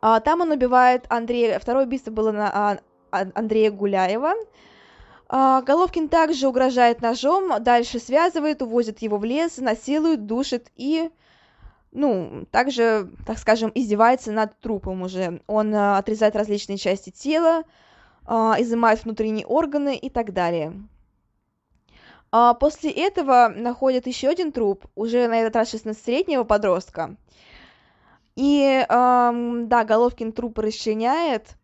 А, 0.00 0.20
там 0.20 0.40
он 0.40 0.50
убивает 0.50 1.04
Андрея, 1.08 1.58
второе 1.58 1.84
убийство 1.84 2.10
было 2.10 2.32
на 2.32 2.50
а, 2.50 2.78
Андрея 3.10 3.70
Гуляева, 3.70 4.32
Головкин 5.32 6.10
также 6.10 6.46
угрожает 6.46 7.00
ножом, 7.00 7.62
дальше 7.62 7.98
связывает, 7.98 8.60
увозит 8.60 9.00
его 9.00 9.16
в 9.16 9.24
лес, 9.24 9.56
насилует, 9.56 10.26
душит 10.26 10.70
и, 10.76 11.10
ну, 11.90 12.44
также, 12.50 13.08
так 13.26 13.38
скажем, 13.38 13.72
издевается 13.74 14.30
над 14.30 14.60
трупом 14.60 15.00
уже. 15.00 15.40
Он 15.46 15.74
а, 15.74 15.96
отрезает 15.96 16.36
различные 16.36 16.76
части 16.76 17.08
тела, 17.08 17.62
а, 18.26 18.56
изымает 18.58 19.04
внутренние 19.04 19.46
органы 19.46 19.96
и 19.96 20.10
так 20.10 20.34
далее. 20.34 20.74
После 22.60 22.90
этого 22.90 23.52
находят 23.54 24.06
еще 24.06 24.28
один 24.28 24.52
труп, 24.52 24.86
уже 24.94 25.28
на 25.28 25.40
этот 25.40 25.56
раз 25.56 25.72
16-летнего 25.72 26.44
подростка. 26.44 27.16
И, 28.36 28.86
да, 28.88 29.84
Головкин 29.86 30.32
труп 30.32 30.58
расчленяет, 30.60 31.56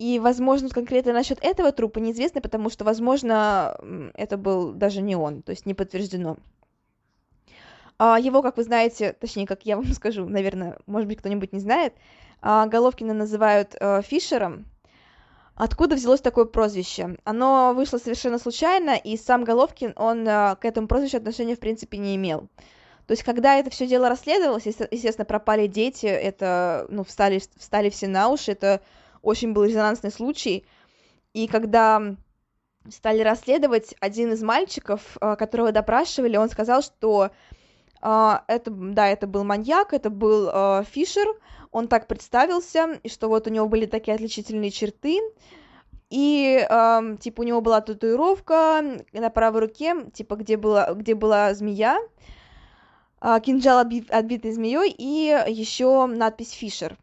и, 0.00 0.18
возможно, 0.18 0.70
конкретно 0.70 1.12
насчет 1.12 1.38
этого 1.44 1.72
трупа 1.72 1.98
неизвестно, 1.98 2.40
потому 2.40 2.70
что, 2.70 2.86
возможно, 2.86 3.78
это 4.14 4.38
был 4.38 4.72
даже 4.72 5.02
не 5.02 5.14
он, 5.14 5.42
то 5.42 5.50
есть 5.50 5.66
не 5.66 5.74
подтверждено. 5.74 6.38
А, 7.98 8.18
его, 8.18 8.40
как 8.40 8.56
вы 8.56 8.62
знаете, 8.62 9.12
точнее, 9.12 9.46
как 9.46 9.66
я 9.66 9.76
вам 9.76 9.92
скажу, 9.92 10.26
наверное, 10.26 10.78
может 10.86 11.06
быть, 11.06 11.18
кто-нибудь 11.18 11.52
не 11.52 11.60
знает, 11.60 11.92
а, 12.40 12.64
Головкина 12.64 13.12
называют 13.12 13.76
э, 13.78 14.00
Фишером. 14.00 14.64
Откуда 15.54 15.96
взялось 15.96 16.22
такое 16.22 16.46
прозвище? 16.46 17.18
Оно 17.24 17.74
вышло 17.76 17.98
совершенно 17.98 18.38
случайно, 18.38 18.96
и 18.96 19.18
сам 19.18 19.44
Головкин, 19.44 19.92
он 19.96 20.26
э, 20.26 20.56
к 20.56 20.64
этому 20.64 20.88
прозвищу 20.88 21.18
отношения, 21.18 21.56
в 21.56 21.60
принципе, 21.60 21.98
не 21.98 22.16
имел. 22.16 22.48
То 23.06 23.12
есть, 23.12 23.22
когда 23.22 23.56
это 23.56 23.68
все 23.68 23.86
дело 23.86 24.08
расследовалось, 24.08 24.64
естественно, 24.64 25.26
пропали 25.26 25.66
дети, 25.66 26.06
это, 26.06 26.86
ну, 26.88 27.04
встали, 27.04 27.42
встали 27.58 27.90
все 27.90 28.08
на 28.08 28.30
уши, 28.30 28.52
это 28.52 28.80
очень 29.22 29.52
был 29.52 29.64
резонансный 29.64 30.10
случай. 30.10 30.64
И 31.32 31.46
когда 31.46 32.16
стали 32.88 33.22
расследовать, 33.22 33.94
один 34.00 34.32
из 34.32 34.42
мальчиков, 34.42 35.16
а, 35.20 35.36
которого 35.36 35.72
допрашивали, 35.72 36.36
он 36.36 36.48
сказал, 36.48 36.82
что 36.82 37.30
а, 38.00 38.44
это, 38.48 38.70
да, 38.70 39.08
это 39.08 39.26
был 39.26 39.44
маньяк, 39.44 39.92
это 39.92 40.10
был 40.10 40.48
а, 40.52 40.84
Фишер, 40.84 41.28
он 41.70 41.88
так 41.88 42.06
представился, 42.06 42.98
и 43.02 43.08
что 43.08 43.28
вот 43.28 43.46
у 43.46 43.50
него 43.50 43.68
были 43.68 43.86
такие 43.86 44.14
отличительные 44.14 44.70
черты, 44.70 45.20
и 46.10 46.66
э, 46.68 47.16
типа 47.20 47.42
у 47.42 47.44
него 47.44 47.60
была 47.60 47.80
татуировка 47.80 48.82
на 49.12 49.30
правой 49.30 49.60
руке, 49.60 50.10
типа 50.12 50.34
где 50.34 50.56
была, 50.56 50.92
где 50.92 51.14
была 51.14 51.54
змея, 51.54 52.00
э, 53.20 53.38
кинжал 53.40 53.78
отбит, 53.78 54.10
отбитый 54.10 54.50
змеей 54.50 54.90
и 54.90 55.52
еще 55.52 56.06
надпись 56.06 56.50
Фишер. 56.50 56.98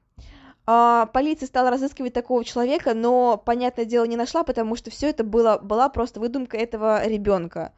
А, 0.69 1.05
полиция 1.07 1.47
стала 1.47 1.71
разыскивать 1.71 2.11
такого 2.13 2.43
человека, 2.43 2.93
но, 2.93 3.41
понятное 3.43 3.85
дело, 3.85 4.03
не 4.03 4.17
нашла, 4.17 4.43
потому 4.43 4.75
что 4.75 4.91
все 4.91 5.09
это 5.09 5.23
было, 5.23 5.57
была 5.59 5.87
просто 5.87 6.19
выдумка 6.19 6.57
этого 6.57 7.07
ребенка. 7.07 7.71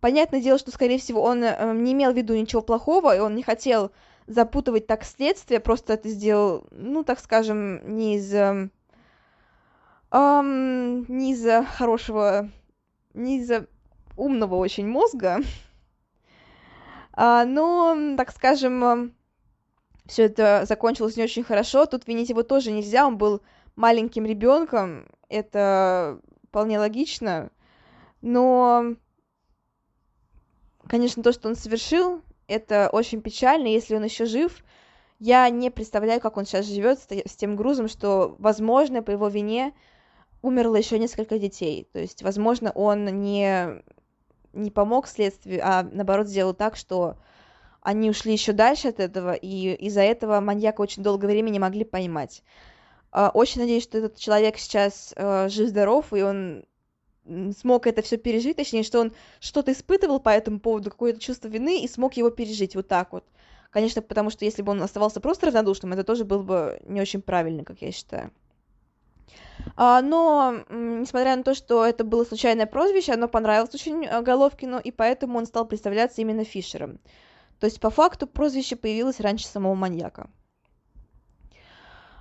Понятное 0.00 0.40
дело, 0.40 0.56
что, 0.56 0.70
скорее 0.70 0.98
всего, 0.98 1.22
он 1.22 1.42
э, 1.42 1.74
не 1.74 1.92
имел 1.92 2.12
в 2.12 2.16
виду 2.16 2.36
ничего 2.36 2.62
плохого, 2.62 3.16
и 3.16 3.18
он 3.18 3.34
не 3.34 3.42
хотел 3.42 3.90
запутывать 4.28 4.86
так 4.86 5.02
следствие, 5.02 5.58
просто 5.58 5.94
это 5.94 6.08
сделал, 6.08 6.64
ну, 6.70 7.02
так 7.02 7.18
скажем, 7.18 7.96
не 7.96 8.16
из... 8.16 8.32
Эм, 8.32 8.70
не 10.12 11.32
из 11.32 11.44
хорошего, 11.76 12.48
не 13.12 13.38
из 13.38 13.50
умного 14.16 14.54
очень 14.54 14.86
мозга, 14.86 15.40
а, 17.12 17.44
но, 17.44 18.14
так 18.16 18.30
скажем, 18.30 19.12
все 20.06 20.24
это 20.24 20.64
закончилось 20.66 21.16
не 21.16 21.24
очень 21.24 21.44
хорошо. 21.44 21.86
Тут 21.86 22.06
винить 22.06 22.28
его 22.28 22.42
тоже 22.42 22.72
нельзя, 22.72 23.06
он 23.06 23.18
был 23.18 23.42
маленьким 23.74 24.24
ребенком, 24.24 25.06
это 25.28 26.20
вполне 26.48 26.78
логично. 26.78 27.50
Но, 28.22 28.94
конечно, 30.88 31.22
то, 31.22 31.32
что 31.32 31.48
он 31.48 31.56
совершил, 31.56 32.22
это 32.46 32.88
очень 32.92 33.20
печально, 33.20 33.66
если 33.66 33.96
он 33.96 34.04
еще 34.04 34.24
жив. 34.24 34.64
Я 35.18 35.48
не 35.50 35.70
представляю, 35.70 36.20
как 36.20 36.36
он 36.36 36.44
сейчас 36.44 36.66
живет 36.66 36.98
с 37.00 37.36
тем 37.36 37.56
грузом, 37.56 37.88
что, 37.88 38.36
возможно, 38.38 39.02
по 39.02 39.10
его 39.10 39.28
вине 39.28 39.74
умерло 40.42 40.76
еще 40.76 40.98
несколько 40.98 41.38
детей. 41.38 41.88
То 41.92 41.98
есть, 41.98 42.22
возможно, 42.22 42.70
он 42.72 43.04
не, 43.22 43.82
не 44.52 44.70
помог 44.70 45.08
следствию, 45.08 45.60
а 45.62 45.82
наоборот 45.82 46.28
сделал 46.28 46.54
так, 46.54 46.76
что 46.76 47.16
они 47.86 48.10
ушли 48.10 48.32
еще 48.32 48.52
дальше 48.52 48.88
от 48.88 48.98
этого, 48.98 49.32
и 49.32 49.72
из-за 49.74 50.00
этого 50.00 50.40
маньяка 50.40 50.80
очень 50.80 51.04
долгое 51.04 51.28
время 51.28 51.50
не 51.50 51.60
могли 51.60 51.84
поймать. 51.84 52.42
А, 53.12 53.30
очень 53.32 53.60
надеюсь, 53.60 53.84
что 53.84 53.98
этот 53.98 54.18
человек 54.18 54.58
сейчас 54.58 55.14
э, 55.14 55.48
жив-здоров, 55.48 56.12
и 56.12 56.20
он 56.20 56.64
смог 57.56 57.86
это 57.86 58.02
все 58.02 58.16
пережить, 58.16 58.56
точнее, 58.56 58.82
что 58.82 58.98
он 58.98 59.12
что-то 59.38 59.70
испытывал 59.70 60.18
по 60.18 60.30
этому 60.30 60.58
поводу, 60.58 60.90
какое-то 60.90 61.20
чувство 61.20 61.46
вины, 61.46 61.80
и 61.80 61.86
смог 61.86 62.14
его 62.14 62.30
пережить 62.30 62.74
вот 62.74 62.88
так 62.88 63.12
вот. 63.12 63.24
Конечно, 63.70 64.02
потому 64.02 64.30
что 64.30 64.44
если 64.44 64.62
бы 64.62 64.72
он 64.72 64.82
оставался 64.82 65.20
просто 65.20 65.46
равнодушным, 65.46 65.92
это 65.92 66.02
тоже 66.02 66.24
было 66.24 66.42
бы 66.42 66.80
не 66.86 67.00
очень 67.00 67.22
правильно, 67.22 67.62
как 67.62 67.82
я 67.82 67.92
считаю. 67.92 68.32
А, 69.76 70.02
но, 70.02 70.64
несмотря 70.70 71.36
на 71.36 71.44
то, 71.44 71.54
что 71.54 71.86
это 71.86 72.02
было 72.02 72.24
случайное 72.24 72.66
прозвище, 72.66 73.12
оно 73.12 73.28
понравилось 73.28 73.72
очень 73.74 74.04
э, 74.04 74.22
Головкину, 74.22 74.80
и 74.80 74.90
поэтому 74.90 75.38
он 75.38 75.46
стал 75.46 75.66
представляться 75.66 76.20
именно 76.20 76.42
Фишером. 76.42 76.98
То 77.60 77.66
есть, 77.66 77.80
по 77.80 77.90
факту, 77.90 78.26
прозвище 78.26 78.76
появилось 78.76 79.20
раньше 79.20 79.46
самого 79.46 79.74
маньяка. 79.74 80.28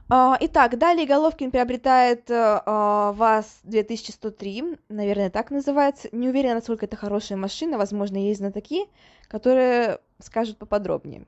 А, 0.07 0.37
итак, 0.39 0.77
далее 0.77 1.07
Головкин 1.07 1.49
приобретает 1.49 2.29
э, 2.29 2.61
а, 2.65 3.11
ВАЗ-2103, 3.13 4.79
наверное, 4.87 5.31
так 5.31 5.49
называется. 5.49 6.09
Не 6.11 6.29
уверена, 6.29 6.55
насколько 6.55 6.85
это 6.85 6.95
хорошая 6.95 7.39
машина, 7.39 7.79
возможно, 7.79 8.17
есть 8.17 8.39
знатоки, 8.39 8.85
которые 9.27 9.99
скажут 10.19 10.59
поподробнее. 10.59 11.25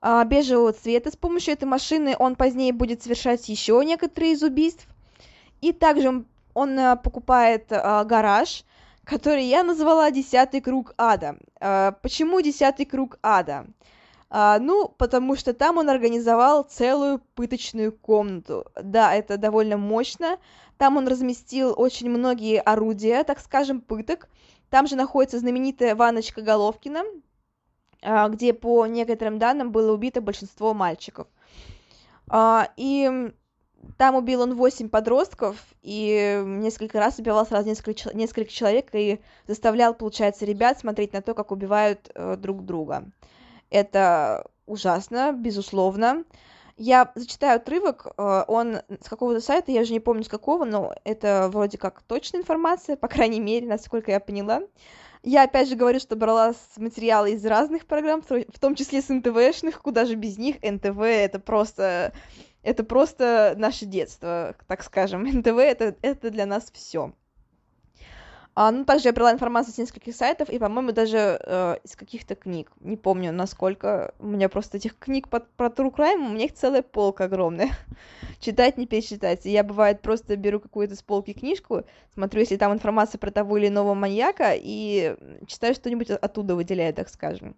А, 0.00 0.24
бежевого 0.24 0.72
цвета. 0.72 1.12
С 1.12 1.16
помощью 1.16 1.54
этой 1.54 1.66
машины 1.66 2.16
он 2.18 2.34
позднее 2.34 2.72
будет 2.72 3.00
совершать 3.02 3.48
еще 3.48 3.80
некоторые 3.84 4.32
из 4.32 4.42
убийств. 4.42 4.88
И 5.60 5.72
также 5.72 6.24
он 6.52 6.78
э, 6.78 6.96
покупает 6.96 7.68
гараж, 7.68 8.64
который 9.10 9.44
я 9.44 9.64
назвала 9.64 10.12
«Десятый 10.12 10.60
круг 10.60 10.94
ада». 10.96 11.36
Почему 12.00 12.40
«Десятый 12.40 12.86
круг 12.86 13.18
ада»? 13.22 13.66
А, 14.32 14.60
ну, 14.60 14.88
потому 14.88 15.34
что 15.34 15.52
там 15.52 15.78
он 15.78 15.90
организовал 15.90 16.62
целую 16.62 17.18
пыточную 17.34 17.90
комнату. 17.90 18.66
Да, 18.80 19.12
это 19.12 19.36
довольно 19.36 19.76
мощно. 19.76 20.38
Там 20.78 20.96
он 20.96 21.08
разместил 21.08 21.74
очень 21.76 22.08
многие 22.08 22.60
орудия, 22.60 23.24
так 23.24 23.40
скажем, 23.40 23.80
пыток. 23.80 24.28
Там 24.68 24.86
же 24.86 24.94
находится 24.94 25.40
знаменитая 25.40 25.96
ванночка 25.96 26.42
Головкина, 26.42 27.02
а, 28.02 28.28
где, 28.28 28.52
по 28.52 28.86
некоторым 28.86 29.40
данным, 29.40 29.72
было 29.72 29.92
убито 29.92 30.20
большинство 30.20 30.72
мальчиков. 30.72 31.26
А, 32.28 32.68
и 32.76 33.32
там 33.96 34.14
убил 34.14 34.42
он 34.42 34.54
восемь 34.54 34.88
подростков 34.88 35.56
и 35.82 36.42
несколько 36.44 36.98
раз 36.98 37.18
убивал 37.18 37.46
сразу 37.46 37.68
несколько, 37.68 38.14
несколько 38.14 38.50
человек 38.50 38.88
и 38.92 39.20
заставлял, 39.46 39.94
получается, 39.94 40.44
ребят 40.44 40.78
смотреть 40.78 41.12
на 41.12 41.22
то, 41.22 41.34
как 41.34 41.50
убивают 41.50 42.10
э, 42.14 42.36
друг 42.36 42.64
друга. 42.64 43.04
Это 43.70 44.46
ужасно, 44.66 45.32
безусловно. 45.32 46.24
Я 46.76 47.12
зачитаю 47.14 47.56
отрывок, 47.56 48.06
э, 48.16 48.44
он 48.48 48.78
с 49.02 49.08
какого-то 49.08 49.40
сайта, 49.40 49.70
я 49.70 49.82
уже 49.82 49.92
не 49.92 50.00
помню 50.00 50.24
с 50.24 50.28
какого, 50.28 50.64
но 50.64 50.94
это 51.04 51.48
вроде 51.52 51.78
как 51.78 52.02
точная 52.02 52.40
информация, 52.40 52.96
по 52.96 53.08
крайней 53.08 53.40
мере, 53.40 53.66
насколько 53.66 54.10
я 54.10 54.20
поняла. 54.20 54.62
Я 55.22 55.42
опять 55.42 55.68
же 55.68 55.76
говорю, 55.76 56.00
что 56.00 56.16
брала 56.16 56.54
материалы 56.78 57.32
из 57.32 57.44
разных 57.44 57.84
программ, 57.86 58.22
в 58.22 58.58
том 58.58 58.74
числе 58.74 59.02
с 59.02 59.10
НТВшных, 59.10 59.82
куда 59.82 60.06
же 60.06 60.14
без 60.14 60.38
них. 60.38 60.56
НТВ 60.62 60.98
это 61.00 61.38
просто, 61.38 62.14
это 62.62 62.84
просто 62.84 63.54
наше 63.56 63.86
детство, 63.86 64.54
так 64.66 64.82
скажем. 64.82 65.22
НТВ 65.38 65.58
это, 65.58 65.96
это 66.02 66.30
для 66.30 66.46
нас 66.46 66.70
все. 66.72 67.12
А, 68.54 68.72
ну, 68.72 68.84
также 68.84 69.08
я 69.08 69.12
брала 69.12 69.32
информацию 69.32 69.72
с 69.72 69.78
нескольких 69.78 70.14
сайтов 70.14 70.50
и, 70.50 70.58
по-моему, 70.58 70.92
даже 70.92 71.40
э, 71.40 71.76
из 71.84 71.94
каких-то 71.94 72.34
книг. 72.34 72.72
Не 72.80 72.96
помню, 72.96 73.32
насколько. 73.32 74.12
У 74.18 74.26
меня 74.26 74.48
просто 74.48 74.76
этих 74.76 74.98
книг 74.98 75.28
под, 75.28 75.48
про 75.52 75.68
True 75.68 75.94
Crime, 75.94 76.26
у 76.26 76.30
меня 76.30 76.46
их 76.46 76.54
целая 76.54 76.82
полка 76.82 77.24
огромная. 77.24 77.70
Читать, 78.40 78.76
не 78.76 78.86
перечитать. 78.86 79.44
Я, 79.44 79.62
бывает, 79.62 80.02
просто 80.02 80.36
беру 80.36 80.58
какую-то 80.58 80.96
с 80.96 81.02
полки 81.02 81.32
книжку, 81.32 81.84
смотрю, 82.12 82.40
если 82.40 82.56
там 82.56 82.72
информация 82.72 83.18
про 83.18 83.30
того 83.30 83.56
или 83.56 83.68
иного 83.68 83.94
маньяка, 83.94 84.52
и 84.54 85.16
читаю 85.46 85.74
что-нибудь 85.74 86.10
оттуда, 86.10 86.56
выделяю, 86.56 86.92
так 86.92 87.08
скажем. 87.08 87.56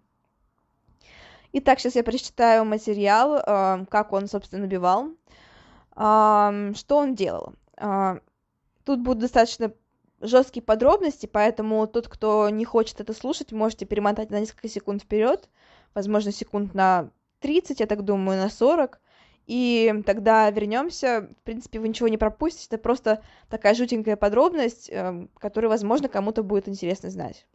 Итак, 1.55 1.79
сейчас 1.79 1.95
я 1.95 2.03
прочитаю 2.03 2.65
материал, 2.65 3.35
э, 3.35 3.85
как 3.87 4.11
он, 4.11 4.27
собственно, 4.27 4.65
убивал. 4.65 5.11
Э, 5.95 6.71
что 6.75 6.97
он 6.97 7.13
делал? 7.13 7.53
Э, 7.77 8.19
тут 8.83 9.01
будут 9.01 9.19
достаточно 9.19 9.71
жесткие 10.19 10.63
подробности, 10.63 11.27
поэтому 11.27 11.85
тот, 11.85 12.07
кто 12.07 12.49
не 12.49 12.65
хочет 12.65 13.01
это 13.01 13.13
слушать, 13.13 13.51
можете 13.51 13.85
перемотать 13.85 14.31
на 14.31 14.39
несколько 14.39 14.67
секунд 14.67 15.03
вперед, 15.03 15.47
возможно, 15.93 16.31
секунд 16.31 16.73
на 16.73 17.11
30, 17.39 17.81
я 17.81 17.85
так 17.85 18.03
думаю, 18.03 18.39
на 18.41 18.49
40, 18.49 18.99
и 19.45 20.01
тогда 20.07 20.49
вернемся. 20.49 21.29
В 21.39 21.43
принципе, 21.43 21.79
вы 21.79 21.87
ничего 21.89 22.07
не 22.07 22.17
пропустите, 22.17 22.65
это 22.67 22.81
просто 22.81 23.21
такая 23.47 23.75
жутенькая 23.75 24.15
подробность, 24.15 24.89
эм, 24.89 25.29
которую, 25.37 25.69
возможно, 25.69 26.09
кому-то 26.09 26.41
будет 26.41 26.67
интересно 26.67 27.11
знать. 27.11 27.45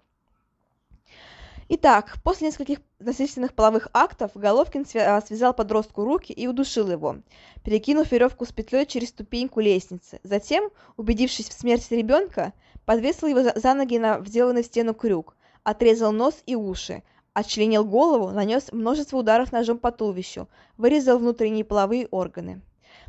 Итак, 1.71 2.17
после 2.25 2.47
нескольких 2.47 2.79
насильственных 2.99 3.53
половых 3.53 3.89
актов 3.93 4.31
Головкин 4.35 4.87
а, 4.95 5.21
связал 5.21 5.53
подростку 5.53 6.03
руки 6.03 6.33
и 6.33 6.47
удушил 6.47 6.91
его, 6.91 7.17
перекинув 7.63 8.11
веревку 8.11 8.47
с 8.47 8.53
петлей 8.53 8.87
через 8.87 9.11
ступеньку 9.11 9.61
лестницы. 9.61 10.19
Затем, 10.23 10.71
убедившись 10.97 11.51
в 11.51 11.53
смерти 11.53 11.93
ребенка, 11.93 12.55
подвесил 12.87 13.29
его 13.29 13.53
за 13.55 13.75
ноги 13.75 13.99
на 13.99 14.19
вделанный 14.19 14.63
в 14.63 14.67
стену 14.67 14.95
крюк, 14.95 15.37
отрезал 15.63 16.11
нос 16.11 16.43
и 16.47 16.57
уши, 16.57 17.03
отчленил 17.35 17.85
голову, 17.85 18.31
нанес 18.31 18.73
множество 18.73 19.19
ударов 19.19 19.53
ножом 19.53 19.79
по 19.79 19.93
туловищу, 19.93 20.49
вырезал 20.79 21.19
внутренние 21.19 21.67
половые 21.67 22.07
органы. 22.07 22.63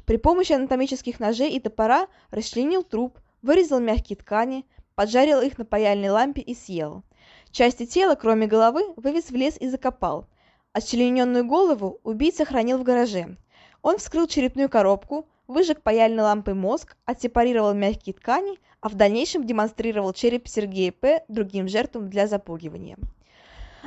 При 0.05 0.17
помощи 0.17 0.51
анатомических 0.51 1.21
ножей 1.21 1.51
и 1.51 1.61
топора 1.61 2.07
расчленил 2.29 2.83
труп, 2.83 3.19
вырезал 3.41 3.79
мягкие 3.79 4.17
ткани, 4.17 4.65
поджарил 4.95 5.39
их 5.39 5.57
на 5.57 5.63
паяльной 5.63 6.09
лампе 6.09 6.41
и 6.41 6.53
съел. 6.53 7.03
Части 7.51 7.85
тела, 7.85 8.15
кроме 8.15 8.47
головы, 8.47 8.93
вывез 8.95 9.29
в 9.29 9.35
лес 9.35 9.57
и 9.59 9.67
закопал. 9.67 10.27
Отчлененную 10.73 11.45
голову 11.45 11.99
убийца 12.03 12.45
хранил 12.45 12.77
в 12.77 12.83
гараже. 12.83 13.37
Он 13.81 13.97
вскрыл 13.97 14.27
черепную 14.27 14.69
коробку, 14.69 15.27
выжег 15.47 15.81
паяльной 15.81 16.23
лампой 16.23 16.53
мозг, 16.53 16.95
отсепарировал 17.05 17.73
мягкие 17.73 18.13
ткани, 18.13 18.59
а 18.81 18.89
в 18.89 18.95
дальнейшем 18.95 19.45
демонстрировал 19.45 20.13
череп 20.13 20.47
Сергея 20.47 20.91
П. 20.91 21.23
другим 21.27 21.67
жертвам 21.67 22.09
для 22.09 22.27
запугивания. 22.27 22.97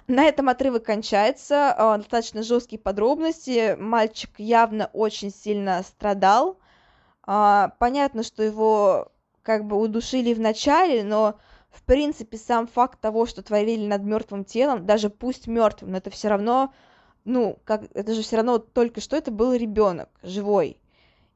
На 0.09 0.24
этом 0.24 0.48
отрывок 0.48 0.85
кончается. 0.85 1.74
А, 1.76 1.96
достаточно 1.96 2.42
жесткие 2.42 2.81
подробности. 2.81 3.76
Мальчик 3.78 4.31
явно 4.38 4.90
очень 4.92 5.31
сильно 5.31 5.83
страдал. 5.83 6.59
А, 7.24 7.72
понятно, 7.78 8.22
что 8.22 8.42
его 8.42 9.12
как 9.42 9.64
бы 9.64 9.76
удушили 9.76 10.35
в 10.35 10.40
начале, 10.40 11.05
но 11.05 11.37
в 11.72 11.82
принципе, 11.82 12.37
сам 12.37 12.66
факт 12.66 13.00
того, 13.00 13.26
что 13.26 13.42
творили 13.42 13.87
над 13.87 14.02
мертвым 14.02 14.44
телом, 14.44 14.87
даже 14.87 15.11
пусть 15.11 15.46
мертвым, 15.46 15.92
но 15.92 15.96
это 15.98 16.11
все 16.11 16.28
равно, 16.28 16.72
ну, 17.24 17.58
как, 17.64 17.85
это 17.94 18.14
же 18.14 18.22
все 18.22 18.37
равно 18.37 18.58
только 18.58 19.00
что 19.00 19.16
это 19.16 19.30
был 19.30 19.54
ребенок 19.54 20.08
живой. 20.22 20.78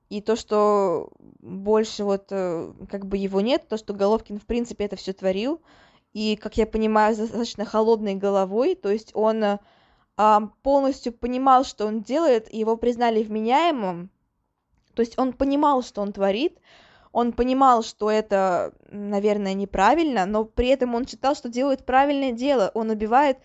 И 0.08 0.20
то, 0.20 0.36
что 0.36 1.10
больше 1.40 2.04
вот 2.04 2.26
э, 2.30 2.72
как 2.88 3.06
бы 3.06 3.16
его 3.16 3.40
нет, 3.40 3.66
то, 3.66 3.76
что 3.76 3.92
Головкин, 3.92 4.38
в 4.38 4.46
принципе, 4.46 4.84
это 4.84 4.94
все 4.94 5.12
творил, 5.12 5.60
и, 6.12 6.36
как 6.36 6.56
я 6.56 6.66
понимаю, 6.66 7.16
достаточно 7.16 7.64
холодной 7.64 8.14
головой, 8.14 8.74
то 8.74 8.90
есть 8.90 9.10
он 9.14 9.58
а, 10.16 10.40
полностью 10.62 11.12
понимал, 11.12 11.64
что 11.64 11.86
он 11.86 12.02
делает, 12.02 12.52
его 12.52 12.76
признали 12.76 13.22
вменяемым, 13.22 14.10
то 14.94 15.00
есть 15.00 15.18
он 15.18 15.32
понимал, 15.32 15.82
что 15.82 16.00
он 16.02 16.12
творит, 16.12 16.58
он 17.16 17.32
понимал, 17.32 17.82
что 17.82 18.10
это, 18.10 18.74
наверное, 18.90 19.54
неправильно, 19.54 20.26
но 20.26 20.44
при 20.44 20.68
этом 20.68 20.94
он 20.94 21.06
считал, 21.06 21.34
что 21.34 21.48
делает 21.48 21.86
правильное 21.86 22.32
дело. 22.32 22.70
Он 22.74 22.90
убивает 22.90 23.38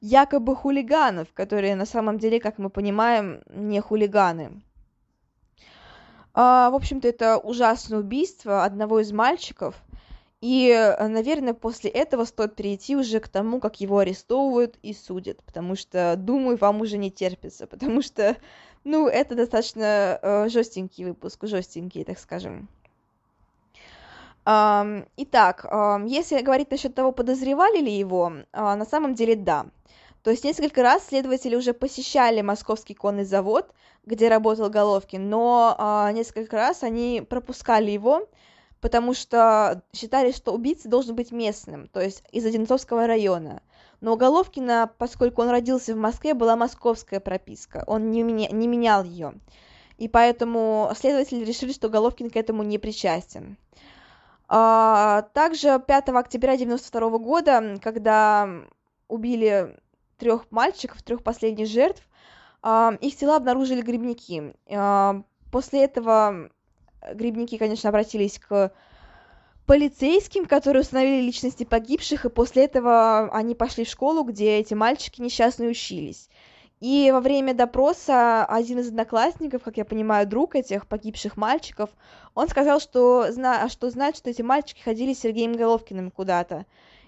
якобы 0.00 0.56
хулиганов, 0.56 1.28
которые 1.34 1.76
на 1.76 1.84
самом 1.84 2.16
деле, 2.16 2.40
как 2.40 2.56
мы 2.56 2.70
понимаем, 2.70 3.42
не 3.50 3.80
хулиганы. 3.80 4.62
А, 6.32 6.70
в 6.70 6.74
общем-то, 6.74 7.06
это 7.06 7.36
ужасное 7.36 7.98
убийство 7.98 8.64
одного 8.64 9.00
из 9.00 9.12
мальчиков. 9.12 9.74
И, 10.40 10.72
наверное, 10.98 11.52
после 11.52 11.90
этого 11.90 12.24
стоит 12.24 12.56
перейти 12.56 12.96
уже 12.96 13.20
к 13.20 13.28
тому, 13.28 13.60
как 13.60 13.78
его 13.82 13.98
арестовывают 13.98 14.78
и 14.80 14.94
судят, 14.94 15.42
потому 15.42 15.76
что, 15.76 16.14
думаю, 16.16 16.56
вам 16.56 16.80
уже 16.80 16.96
не 16.96 17.10
терпится, 17.10 17.66
потому 17.66 18.00
что, 18.00 18.38
ну, 18.84 19.06
это 19.06 19.34
достаточно 19.34 20.18
э, 20.22 20.48
жестенький 20.48 21.04
выпуск, 21.04 21.40
жестенький, 21.44 22.04
так 22.04 22.18
скажем. 22.18 22.70
Итак, 24.48 25.66
если 26.06 26.40
говорить 26.40 26.70
насчет 26.70 26.94
того, 26.94 27.12
подозревали 27.12 27.80
ли 27.80 27.92
его, 27.92 28.32
а, 28.52 28.76
на 28.76 28.86
самом 28.86 29.14
деле 29.14 29.36
да. 29.36 29.66
То 30.22 30.30
есть 30.30 30.42
несколько 30.42 30.82
раз 30.82 31.06
следователи 31.06 31.54
уже 31.54 31.74
посещали 31.74 32.40
московский 32.40 32.94
конный 32.94 33.24
завод, 33.24 33.70
где 34.06 34.28
работал 34.28 34.70
Головкин, 34.70 35.28
но 35.28 35.74
а, 35.76 36.10
несколько 36.12 36.56
раз 36.56 36.82
они 36.82 37.22
пропускали 37.28 37.90
его, 37.90 38.26
потому 38.80 39.12
что 39.12 39.82
считали, 39.92 40.32
что 40.32 40.54
убийца 40.54 40.88
должен 40.88 41.14
быть 41.14 41.30
местным, 41.30 41.86
то 41.88 42.00
есть 42.00 42.24
из 42.32 42.46
Одинцовского 42.46 43.06
района. 43.06 43.60
Но 44.00 44.14
у 44.14 44.16
Головкина, 44.16 44.90
поскольку 44.96 45.42
он 45.42 45.50
родился 45.50 45.94
в 45.94 45.98
Москве, 45.98 46.32
была 46.32 46.56
московская 46.56 47.20
прописка, 47.20 47.84
он 47.86 48.10
не, 48.10 48.22
меня, 48.22 48.48
не 48.48 48.66
менял 48.66 49.04
ее. 49.04 49.34
И 49.98 50.08
поэтому 50.08 50.90
следователи 50.96 51.44
решили, 51.44 51.72
что 51.72 51.90
Головкин 51.90 52.30
к 52.30 52.36
этому 52.36 52.62
не 52.62 52.78
причастен. 52.78 53.58
А, 54.48 55.22
также 55.34 55.78
5 55.78 56.08
октября 56.08 56.56
92 56.56 57.18
года, 57.18 57.78
когда 57.82 58.48
убили 59.06 59.76
трех 60.16 60.50
мальчиков, 60.50 61.02
трех 61.02 61.22
последних 61.22 61.68
жертв, 61.68 62.02
а, 62.62 62.96
их 63.00 63.16
тела 63.16 63.36
обнаружили 63.36 63.82
грибники. 63.82 64.54
А, 64.70 65.22
после 65.52 65.84
этого 65.84 66.50
грибники, 67.12 67.58
конечно, 67.58 67.90
обратились 67.90 68.38
к 68.38 68.72
полицейским, 69.66 70.46
которые 70.46 70.80
установили 70.80 71.26
личности 71.26 71.64
погибших, 71.64 72.24
и 72.24 72.30
после 72.30 72.64
этого 72.64 73.28
они 73.30 73.54
пошли 73.54 73.84
в 73.84 73.88
школу, 73.88 74.24
где 74.24 74.56
эти 74.56 74.72
мальчики 74.72 75.20
несчастные 75.20 75.68
учились. 75.68 76.30
И 76.80 77.10
во 77.10 77.20
время 77.20 77.54
допроса 77.54 78.44
один 78.44 78.78
из 78.78 78.88
одноклассников, 78.88 79.62
как 79.62 79.76
я 79.76 79.84
понимаю, 79.84 80.28
друг 80.28 80.54
этих 80.54 80.86
погибших 80.86 81.36
мальчиков, 81.36 81.90
он 82.34 82.48
сказал, 82.48 82.78
что, 82.78 83.32
зна 83.32 83.68
что 83.68 83.90
знает, 83.90 84.16
что 84.16 84.30
эти 84.30 84.42
мальчики 84.42 84.80
ходили 84.80 85.12
с 85.12 85.20
Сергеем 85.20 85.54
Головкиным 85.54 86.12
куда-то, 86.12 86.66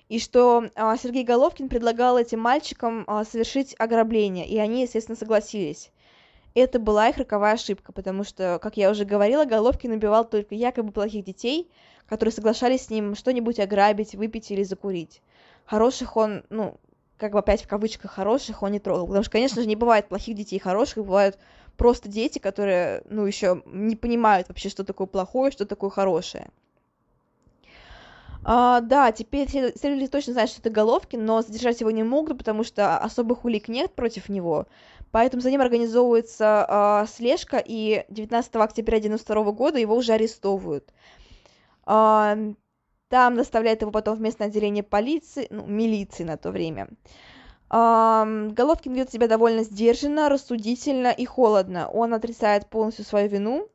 и 0.09 0.18
что 0.18 0.64
а, 0.74 0.96
Сергей 0.96 1.22
Головкин 1.22 1.68
предлагал 1.68 2.18
этим 2.18 2.40
мальчикам 2.40 3.04
а, 3.06 3.24
совершить 3.24 3.76
ограбление, 3.78 4.44
и 4.48 4.59
они, 4.59 4.83
естественно, 4.83 5.16
согласились. 5.16 5.92
Это 6.54 6.80
была 6.80 7.09
их 7.09 7.18
роковая 7.18 7.54
ошибка, 7.54 7.92
потому 7.92 8.24
что, 8.24 8.59
как 8.61 8.76
я 8.76 8.90
уже 8.90 9.04
говорила, 9.04 9.44
Головкин 9.44 9.92
убивал 9.92 10.24
только 10.24 10.56
якобы 10.56 10.90
плохих 10.90 11.24
детей, 11.24 11.70
которые 12.09 12.33
соглашались 12.33 12.87
с 12.87 12.90
ним 12.90 13.14
что-нибудь 13.14 13.61
ограбить, 13.61 14.16
выпить 14.16 14.50
или 14.50 14.64
закурить. 14.64 15.22
Хороших 15.64 16.16
он, 16.16 16.42
ну, 16.50 16.76
как 17.20 17.33
бы 17.33 17.38
опять 17.38 17.62
в 17.62 17.68
кавычках 17.68 18.11
хороших 18.11 18.62
он 18.62 18.72
не 18.72 18.80
трогал. 18.80 19.06
Потому 19.06 19.22
что, 19.22 19.33
конечно 19.33 19.61
же, 19.61 19.68
не 19.68 19.76
бывает 19.76 20.09
плохих 20.09 20.35
детей 20.35 20.59
хороших, 20.59 21.04
бывают 21.04 21.38
просто 21.76 22.09
дети, 22.09 22.38
которые, 22.38 23.02
ну, 23.09 23.26
еще 23.26 23.62
не 23.66 23.94
понимают 23.94 24.48
вообще, 24.48 24.70
что 24.70 24.85
такое 24.85 25.06
плохое, 25.06 25.52
что 25.52 25.66
такое 25.66 25.90
хорошее. 25.90 26.48
А, 28.42 28.80
да, 28.80 29.12
теперь 29.12 29.48
следователи 29.48 30.06
точно 30.06 30.33
знают, 30.33 30.50
что 30.50 30.61
это 30.61 30.70
Головкин, 30.70 31.24
но 31.24 31.42
задержать 31.42 31.80
его 31.80 31.90
не 31.90 32.02
могут, 32.02 32.38
потому 32.38 32.64
что 32.64 32.96
особых 32.96 33.44
улик 33.44 33.68
нет 33.68 33.92
против 33.92 34.30
него. 34.30 34.66
Поэтому 35.12 35.42
за 35.42 35.50
ним 35.50 35.61
организовывается 35.61 36.64
а, 36.66 37.06
слежка, 37.06 37.62
и 37.64 38.04
19 38.09 38.56
октября 38.56 38.96
1992 38.96 39.52
года 39.52 39.78
его 39.78 39.94
уже 39.94 40.12
арестовывают. 40.12 40.92
А, 41.85 42.38
там 43.11 43.37
доставляют 43.37 43.83
его 43.83 43.90
потом 43.90 44.16
в 44.16 44.20
местное 44.20 44.46
отделение 44.46 44.85
полиции, 44.85 45.49
ну, 45.51 45.66
милиции 45.66 46.23
на 46.23 46.37
то 46.37 46.53
время. 46.53 46.88
Головкин 47.68 48.92
ведет 48.92 49.12
себя 49.12 49.27
довольно 49.27 49.64
сдержанно, 49.64 50.29
рассудительно 50.29 51.09
и 51.09 51.25
холодно. 51.25 51.88
Он 51.88 52.14
отрицает 52.14 52.70
полностью 52.70 53.05
свою 53.05 53.29
вину. 53.29 53.68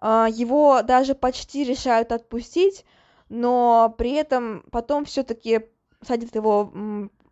А, 0.00 0.28
его 0.30 0.82
даже 0.82 1.14
почти 1.14 1.64
решают 1.64 2.12
отпустить, 2.12 2.84
но 3.30 3.94
при 3.98 4.12
этом 4.12 4.62
потом 4.70 5.06
все-таки 5.06 5.66
садят 6.06 6.34
его 6.34 6.70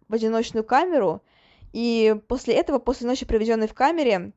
в 0.08 0.14
одиночную 0.14 0.64
камеру, 0.64 1.22
и 1.72 2.18
после 2.28 2.54
этого, 2.54 2.78
после 2.78 3.06
ночи, 3.06 3.26
проведенной 3.26 3.68
в 3.68 3.74
камере, 3.74 4.32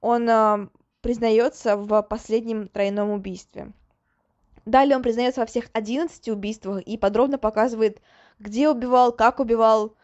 он 0.00 0.28
а, 0.30 0.68
признается 1.00 1.76
в 1.76 2.02
последнем 2.02 2.68
тройном 2.68 3.10
убийстве. 3.10 3.72
Далее 4.64 4.96
он 4.96 5.02
признается 5.02 5.40
во 5.40 5.46
всех 5.46 5.66
11 5.72 6.28
убийствах 6.28 6.82
и 6.82 6.96
подробно 6.96 7.38
показывает, 7.38 8.00
где 8.38 8.68
убивал, 8.68 9.12
как 9.12 9.40
убивал, 9.40 9.94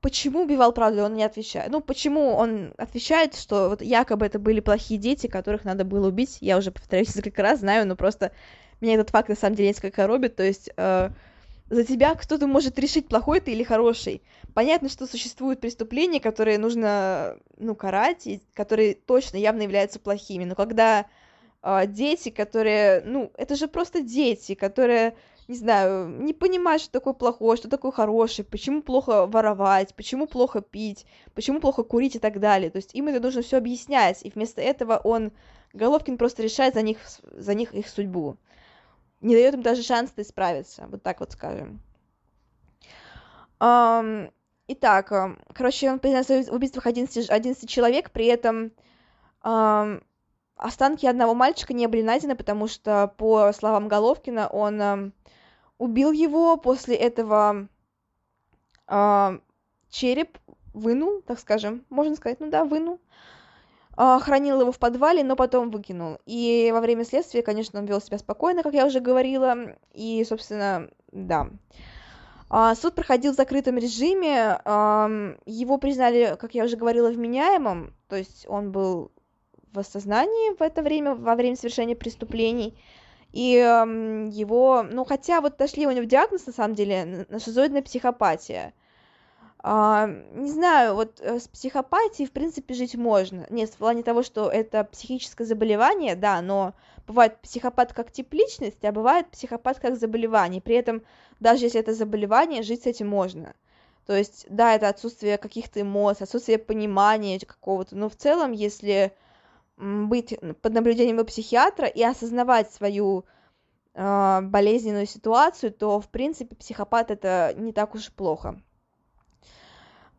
почему 0.00 0.42
убивал, 0.42 0.72
правда, 0.72 1.04
он 1.04 1.14
не 1.14 1.22
отвечает. 1.22 1.70
Ну, 1.70 1.80
почему 1.80 2.34
он 2.34 2.74
отвечает, 2.76 3.34
что 3.34 3.68
вот 3.68 3.82
якобы 3.82 4.26
это 4.26 4.38
были 4.38 4.60
плохие 4.60 4.98
дети, 4.98 5.26
которых 5.26 5.64
надо 5.64 5.84
было 5.84 6.08
убить. 6.08 6.38
Я 6.40 6.58
уже 6.58 6.70
повторяюсь 6.70 7.08
несколько 7.14 7.42
раз, 7.42 7.60
знаю, 7.60 7.86
но 7.86 7.96
просто 7.96 8.32
меня 8.80 8.94
этот 8.94 9.10
факт 9.10 9.28
на 9.28 9.36
самом 9.36 9.56
деле 9.56 9.68
несколько 9.68 10.06
робит. 10.06 10.36
То 10.36 10.42
есть 10.42 10.70
э, 10.76 11.10
за 11.70 11.84
тебя 11.84 12.14
кто-то 12.14 12.46
может 12.46 12.78
решить, 12.78 13.08
плохой 13.08 13.40
ты 13.40 13.52
или 13.52 13.62
хороший. 13.62 14.22
Понятно, 14.54 14.88
что 14.88 15.06
существуют 15.06 15.60
преступления, 15.60 16.20
которые 16.20 16.58
нужно, 16.58 17.36
ну, 17.56 17.74
карать, 17.74 18.26
и 18.26 18.42
которые 18.54 18.94
точно 18.94 19.36
явно 19.36 19.62
являются 19.62 19.98
плохими. 19.98 20.44
Но 20.44 20.54
когда 20.54 21.06
а, 21.60 21.86
дети, 21.86 22.30
которые, 22.30 23.02
ну, 23.04 23.32
это 23.36 23.56
же 23.56 23.66
просто 23.66 24.00
дети, 24.00 24.54
которые, 24.54 25.16
не 25.48 25.56
знаю, 25.56 26.08
не 26.08 26.32
понимают, 26.32 26.82
что 26.82 26.92
такое 26.92 27.14
плохое, 27.14 27.56
что 27.56 27.68
такое 27.68 27.90
хорошее, 27.90 28.46
почему 28.48 28.80
плохо 28.80 29.26
воровать, 29.26 29.94
почему 29.94 30.26
плохо 30.26 30.60
пить, 30.60 31.04
почему 31.34 31.60
плохо 31.60 31.82
курить 31.82 32.16
и 32.16 32.20
так 32.20 32.38
далее. 32.38 32.70
То 32.70 32.76
есть 32.76 32.94
им 32.94 33.08
это 33.08 33.20
нужно 33.20 33.42
все 33.42 33.56
объяснять, 33.56 34.24
и 34.24 34.30
вместо 34.30 34.60
этого 34.60 34.98
он, 34.98 35.32
Головкин 35.72 36.16
просто 36.16 36.42
решает 36.42 36.74
за 36.74 36.82
них, 36.82 36.98
за 37.32 37.54
них 37.54 37.74
их 37.74 37.88
судьбу. 37.88 38.36
Не 39.20 39.34
дает 39.34 39.54
им 39.54 39.62
даже 39.62 39.82
шанс 39.82 40.12
исправиться, 40.16 40.86
вот 40.88 41.02
так 41.02 41.18
вот 41.18 41.32
скажем. 41.32 41.80
Um, 43.58 44.30
итак, 44.68 45.12
короче, 45.52 45.90
он 45.90 45.98
признался 45.98 46.44
в 46.44 46.54
убийствах 46.54 46.86
11, 46.86 47.28
11 47.28 47.68
человек, 47.68 48.12
при 48.12 48.26
этом 48.26 48.70
um, 49.42 50.04
Останки 50.58 51.06
одного 51.06 51.34
мальчика 51.34 51.72
не 51.72 51.86
были 51.86 52.02
найдены, 52.02 52.34
потому 52.34 52.66
что, 52.66 53.14
по 53.16 53.52
словам 53.52 53.86
Головкина, 53.86 54.48
он 54.48 54.82
э, 54.82 55.10
убил 55.78 56.10
его, 56.10 56.56
после 56.56 56.96
этого 56.96 57.68
э, 58.88 59.38
череп 59.88 60.36
вынул, 60.74 61.22
так 61.22 61.38
скажем, 61.38 61.84
можно 61.90 62.16
сказать, 62.16 62.40
ну 62.40 62.50
да, 62.50 62.64
вынул, 62.64 62.98
э, 63.96 64.18
хранил 64.20 64.60
его 64.60 64.72
в 64.72 64.80
подвале, 64.80 65.22
но 65.22 65.36
потом 65.36 65.70
выкинул. 65.70 66.18
И 66.26 66.70
во 66.72 66.80
время 66.80 67.04
следствия, 67.04 67.42
конечно, 67.42 67.78
он 67.78 67.86
вел 67.86 68.00
себя 68.00 68.18
спокойно, 68.18 68.64
как 68.64 68.74
я 68.74 68.84
уже 68.84 68.98
говорила, 68.98 69.76
и, 69.92 70.24
собственно, 70.28 70.90
да. 71.12 71.50
Суд 72.76 72.94
проходил 72.94 73.32
в 73.34 73.36
закрытом 73.36 73.76
режиме, 73.76 74.58
его 75.44 75.76
признали, 75.76 76.34
как 76.40 76.54
я 76.54 76.64
уже 76.64 76.78
говорила, 76.78 77.10
вменяемым, 77.10 77.94
то 78.08 78.16
есть 78.16 78.46
он 78.48 78.72
был 78.72 79.12
в 79.72 79.78
осознании 79.78 80.56
в 80.56 80.62
это 80.62 80.82
время, 80.82 81.14
во 81.14 81.34
время 81.34 81.56
совершения 81.56 81.96
преступлений. 81.96 82.78
И 83.32 83.56
э, 83.56 84.28
его, 84.30 84.82
ну 84.82 85.04
хотя 85.04 85.40
вот 85.40 85.56
дошли 85.56 85.86
у 85.86 85.90
него 85.90 86.04
диагноз, 86.04 86.46
на 86.46 86.52
самом 86.52 86.74
деле, 86.74 87.26
на 87.28 87.38
шизоидная 87.38 87.82
психопатия. 87.82 88.72
А, 89.60 90.06
не 90.06 90.50
знаю, 90.50 90.94
вот 90.94 91.20
э, 91.20 91.40
с 91.40 91.48
психопатией, 91.48 92.28
в 92.28 92.32
принципе, 92.32 92.74
жить 92.74 92.94
можно. 92.94 93.46
Нет, 93.50 93.70
в 93.70 93.76
плане 93.76 94.02
того, 94.02 94.22
что 94.22 94.48
это 94.48 94.84
психическое 94.84 95.44
заболевание, 95.44 96.14
да, 96.14 96.40
но 96.40 96.74
бывает 97.06 97.38
психопат 97.40 97.92
как 97.92 98.12
тип 98.12 98.32
личности, 98.32 98.86
а 98.86 98.92
бывает 98.92 99.28
психопат 99.28 99.80
как 99.80 99.96
заболевание. 99.96 100.62
При 100.62 100.76
этом, 100.76 101.02
даже 101.40 101.64
если 101.64 101.80
это 101.80 101.92
заболевание, 101.92 102.62
жить 102.62 102.84
с 102.84 102.86
этим 102.86 103.08
можно. 103.08 103.54
То 104.06 104.16
есть, 104.16 104.46
да, 104.48 104.74
это 104.74 104.88
отсутствие 104.88 105.36
каких-то 105.38 105.82
эмоций, 105.82 106.24
отсутствие 106.24 106.58
понимания 106.58 107.38
какого-то, 107.40 107.94
но 107.96 108.08
в 108.08 108.16
целом, 108.16 108.52
если 108.52 109.12
быть 109.78 110.36
под 110.60 110.72
наблюдением 110.72 111.18
у 111.18 111.24
психиатра 111.24 111.86
и 111.86 112.02
осознавать 112.02 112.72
свою 112.72 113.24
э, 113.94 114.40
болезненную 114.42 115.06
ситуацию, 115.06 115.72
то, 115.72 116.00
в 116.00 116.08
принципе, 116.08 116.56
психопат 116.56 117.10
это 117.10 117.54
не 117.56 117.72
так 117.72 117.94
уж 117.94 118.10
плохо. 118.12 118.60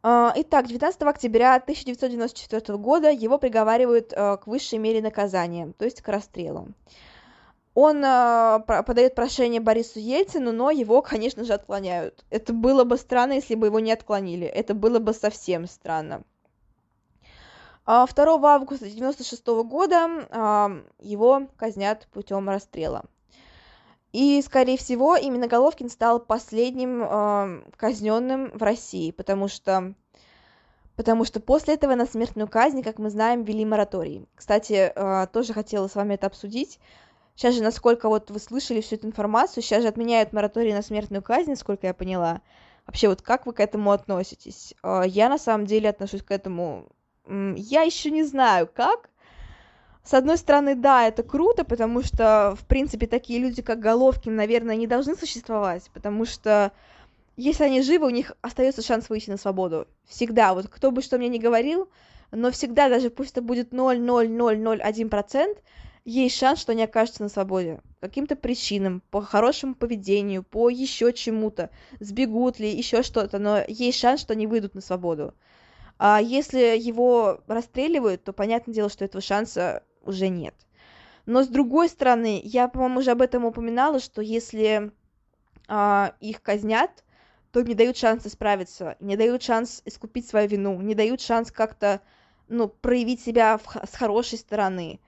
Э, 0.01 0.31
итак, 0.35 0.67
19 0.67 1.01
октября 1.03 1.55
1994 1.55 2.77
года 2.77 3.09
его 3.09 3.37
приговаривают 3.37 4.13
э, 4.13 4.37
к 4.37 4.47
высшей 4.47 4.79
мере 4.79 5.01
наказания, 5.01 5.73
то 5.77 5.85
есть 5.85 6.01
к 6.01 6.07
расстрелу. 6.07 6.69
Он 7.75 8.01
подает 8.01 9.15
прошение 9.15 9.61
Борису 9.61 9.99
Ельцину, 9.99 10.51
но 10.51 10.69
его, 10.69 11.01
конечно 11.01 11.45
же, 11.45 11.53
отклоняют. 11.53 12.25
Это 12.29 12.51
было 12.51 12.83
бы 12.83 12.97
странно, 12.97 13.33
если 13.33 13.55
бы 13.55 13.67
его 13.67 13.79
не 13.79 13.93
отклонили. 13.93 14.47
Это 14.47 14.73
было 14.73 14.99
бы 14.99 15.13
совсем 15.13 15.65
странно. 15.65 16.23
2 17.89 17.95
а, 17.95 18.53
августа 18.53 18.85
1996 18.85 19.47
года 19.67 20.27
а, 20.29 20.71
его 20.99 21.47
казнят 21.57 22.07
путем 22.11 22.47
расстрела. 22.47 23.05
И, 24.13 24.41
скорее 24.43 24.77
всего, 24.77 25.15
именно 25.15 25.47
Головкин 25.47 25.89
стал 25.89 26.19
последним 26.19 27.63
казненным 27.77 28.51
в 28.57 28.61
России, 28.61 29.11
потому 29.11 29.47
что, 29.47 29.93
потому 30.95 31.25
что 31.25 31.39
после 31.39 31.75
этого 31.75 31.95
на 31.95 32.05
смертную 32.05 32.47
казнь, 32.47 32.83
как 32.83 32.99
мы 32.99 33.09
знаем, 33.09 33.43
ввели 33.43 33.65
мораторий. 33.65 34.27
Кстати, 34.35 34.91
э, 34.93 35.27
тоже 35.31 35.53
хотела 35.53 35.87
с 35.87 35.93
вами 35.93 36.15
это 36.15 36.25
обсудить. 36.25 36.79
Сейчас 37.35 37.55
же, 37.55 37.63
насколько 37.63 38.09
вот 38.09 38.31
вы 38.31 38.39
слышали 38.39 38.81
всю 38.81 38.95
эту 38.95 39.07
информацию, 39.07 39.61
сейчас 39.61 39.83
же 39.83 39.87
отменяют 39.87 40.33
мораторий 40.33 40.73
на 40.73 40.81
смертную 40.81 41.21
казнь, 41.21 41.51
насколько 41.51 41.85
я 41.85 41.93
поняла. 41.93 42.41
Вообще, 42.87 43.09
вот 43.09 43.21
как 43.21 43.45
вы 43.45 43.53
к 43.53 43.59
этому 43.59 43.91
относитесь? 43.91 44.73
Э, 44.83 45.03
я 45.05 45.29
на 45.29 45.37
самом 45.39 45.65
деле 45.67 45.89
отношусь 45.89 46.23
к 46.23 46.31
этому 46.31 46.87
я 47.55 47.83
еще 47.83 48.11
не 48.11 48.23
знаю, 48.23 48.69
как. 48.73 49.09
С 50.03 50.13
одной 50.13 50.37
стороны, 50.37 50.75
да, 50.75 51.07
это 51.07 51.21
круто, 51.23 51.63
потому 51.63 52.01
что, 52.01 52.55
в 52.59 52.65
принципе, 52.65 53.05
такие 53.05 53.39
люди, 53.39 53.61
как 53.61 53.79
Головкин, 53.79 54.35
наверное, 54.35 54.75
не 54.75 54.87
должны 54.87 55.15
существовать, 55.15 55.89
потому 55.93 56.25
что 56.25 56.71
если 57.37 57.63
они 57.63 57.81
живы, 57.81 58.07
у 58.07 58.09
них 58.09 58.33
остается 58.41 58.81
шанс 58.81 59.09
выйти 59.09 59.29
на 59.29 59.37
свободу. 59.37 59.87
Всегда. 60.05 60.53
Вот 60.53 60.67
кто 60.67 60.91
бы 60.91 61.01
что 61.01 61.17
мне 61.17 61.29
ни 61.29 61.37
говорил, 61.37 61.89
но 62.31 62.51
всегда, 62.51 62.89
даже 62.89 63.09
пусть 63.09 63.31
это 63.31 63.41
будет 63.41 63.71
0,0001%, 63.71 65.57
есть 66.05 66.37
шанс, 66.37 66.59
что 66.59 66.71
они 66.71 66.83
окажутся 66.83 67.23
на 67.23 67.29
свободе. 67.29 67.81
Каким-то 67.99 68.35
причинам, 68.35 69.03
по 69.11 69.21
хорошему 69.21 69.75
поведению, 69.75 70.43
по 70.43 70.69
еще 70.69 71.13
чему-то, 71.13 71.69
сбегут 71.99 72.59
ли, 72.59 72.69
еще 72.69 73.03
что-то, 73.03 73.37
но 73.37 73.63
есть 73.67 73.99
шанс, 73.99 74.21
что 74.21 74.33
они 74.33 74.47
выйдут 74.47 74.75
на 74.75 74.81
свободу. 74.81 75.33
А 75.99 76.21
если 76.21 76.77
его 76.77 77.41
расстреливают, 77.47 78.23
то 78.23 78.31
понятное 78.31 78.73
дело, 78.73 78.89
что 78.89 79.03
этого 79.03 79.21
шанса 79.21 79.83
уже 80.01 80.29
нет. 80.29 80.55
Но 81.25 81.43
с 81.43 81.47
другой 81.47 81.89
стороны, 81.89 82.41
я, 82.43 82.69
по-моему, 82.69 82.99
уже 82.99 83.11
об 83.11 83.21
этом 83.21 83.43
упоминала, 83.43 83.99
что 83.99 84.21
если 84.21 84.91
а, 85.67 86.13
их 86.21 86.41
казнят, 86.41 87.03
то 87.51 87.61
не 87.61 87.75
дают 87.75 87.97
шанс 87.97 88.25
исправиться, 88.25 88.95
не 89.01 89.17
дают 89.17 89.43
шанс 89.43 89.81
искупить 89.85 90.27
свою 90.27 90.47
вину, 90.47 90.79
не 90.81 90.95
дают 90.95 91.19
шанс 91.19 91.51
как-то 91.51 92.01
ну, 92.47 92.69
проявить 92.69 93.21
себя 93.21 93.57
в, 93.57 93.67
с 93.85 93.95
хорошей 93.95 94.37
стороны. 94.37 95.01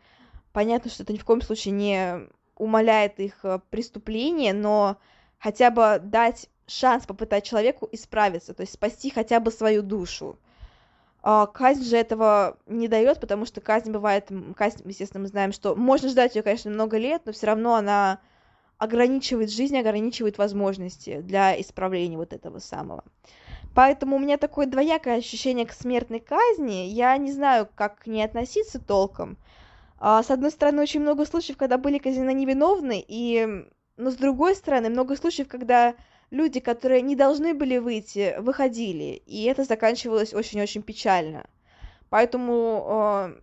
Понятно, 0.51 0.91
что 0.91 1.03
это 1.03 1.13
ни 1.13 1.17
в 1.17 1.25
коем 1.25 1.41
случае 1.41 1.73
не 1.73 2.27
умаляет 2.55 3.19
их 3.19 3.39
э, 3.43 3.59
преступление, 3.69 4.53
но 4.53 4.97
хотя 5.39 5.71
бы 5.71 5.99
дать 6.03 6.49
шанс 6.67 7.05
попытать 7.05 7.45
человеку 7.45 7.87
исправиться, 7.91 8.53
то 8.53 8.61
есть 8.61 8.73
спасти 8.73 9.09
хотя 9.09 9.39
бы 9.39 9.51
свою 9.51 9.81
душу. 9.81 10.37
А, 11.23 11.45
казнь 11.45 11.83
же 11.83 11.97
этого 11.97 12.57
не 12.65 12.87
дает, 12.87 13.19
потому 13.19 13.45
что 13.45 13.61
казнь 13.61 13.91
бывает, 13.91 14.29
казнь, 14.55 14.81
естественно, 14.85 15.21
мы 15.21 15.27
знаем, 15.27 15.51
что 15.51 15.75
можно 15.75 16.09
ждать 16.09 16.35
ее, 16.35 16.41
конечно, 16.41 16.71
много 16.71 16.97
лет, 16.97 17.23
но 17.25 17.31
все 17.31 17.47
равно 17.47 17.75
она 17.75 18.19
ограничивает 18.77 19.51
жизнь, 19.51 19.77
ограничивает 19.77 20.39
возможности 20.39 21.21
для 21.21 21.59
исправления 21.61 22.17
вот 22.17 22.33
этого 22.33 22.57
самого. 22.57 23.03
Поэтому 23.75 24.15
у 24.15 24.19
меня 24.19 24.37
такое 24.37 24.65
двоякое 24.65 25.17
ощущение 25.17 25.65
к 25.67 25.71
смертной 25.71 26.19
казни. 26.19 26.87
Я 26.87 27.15
не 27.17 27.31
знаю, 27.31 27.69
как 27.75 27.99
к 27.99 28.07
ней 28.07 28.23
относиться 28.23 28.79
толком. 28.79 29.37
А, 29.99 30.23
с 30.23 30.31
одной 30.31 30.49
стороны, 30.49 30.81
очень 30.81 31.01
много 31.01 31.25
случаев, 31.25 31.57
когда 31.57 31.77
были 31.77 31.99
казнены 31.99 32.33
невиновны, 32.33 33.03
и... 33.07 33.65
но 33.97 34.09
с 34.09 34.15
другой 34.15 34.55
стороны, 34.55 34.89
много 34.89 35.15
случаев, 35.15 35.47
когда 35.47 35.93
люди, 36.31 36.59
которые 36.59 37.01
не 37.01 37.15
должны 37.15 37.53
были 37.53 37.77
выйти, 37.77 38.35
выходили, 38.39 39.21
и 39.25 39.43
это 39.43 39.65
заканчивалось 39.65 40.33
очень-очень 40.33 40.81
печально. 40.81 41.45
Поэтому 42.09 42.85
э, 42.87 43.41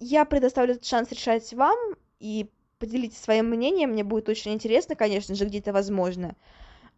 я 0.00 0.24
предоставлю 0.24 0.74
этот 0.74 0.84
шанс 0.84 1.10
решать 1.10 1.52
вам, 1.54 1.78
и 2.20 2.50
поделитесь 2.78 3.18
своим 3.18 3.46
мнением, 3.46 3.90
мне 3.90 4.04
будет 4.04 4.28
очень 4.28 4.52
интересно, 4.52 4.94
конечно 4.94 5.34
же, 5.34 5.46
где-то 5.46 5.72
возможно. 5.72 6.36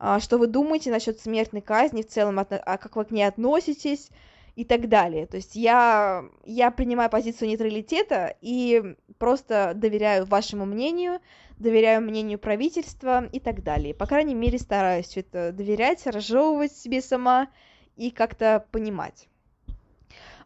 Э, 0.00 0.18
что 0.20 0.38
вы 0.38 0.46
думаете 0.46 0.90
насчет 0.90 1.20
смертной 1.20 1.60
казни 1.60 2.02
в 2.02 2.08
целом, 2.08 2.38
а 2.38 2.44
как 2.78 2.96
вы 2.96 3.04
к 3.04 3.10
ней 3.10 3.24
относитесь, 3.24 4.08
и 4.56 4.64
так 4.64 4.88
далее. 4.88 5.26
То 5.26 5.36
есть 5.36 5.54
я, 5.54 6.24
я 6.44 6.70
принимаю 6.70 7.10
позицию 7.10 7.48
нейтралитета 7.48 8.34
и 8.40 8.96
просто 9.18 9.72
доверяю 9.74 10.24
вашему 10.24 10.64
мнению, 10.64 11.20
доверяю 11.58 12.02
мнению 12.02 12.38
правительства 12.38 13.26
и 13.26 13.38
так 13.38 13.62
далее. 13.62 13.94
По 13.94 14.06
крайней 14.06 14.34
мере, 14.34 14.58
стараюсь 14.58 15.16
это 15.16 15.52
доверять, 15.52 16.06
разжевывать 16.06 16.72
себе 16.72 17.02
сама 17.02 17.48
и 17.96 18.10
как-то 18.10 18.66
понимать. 18.72 19.28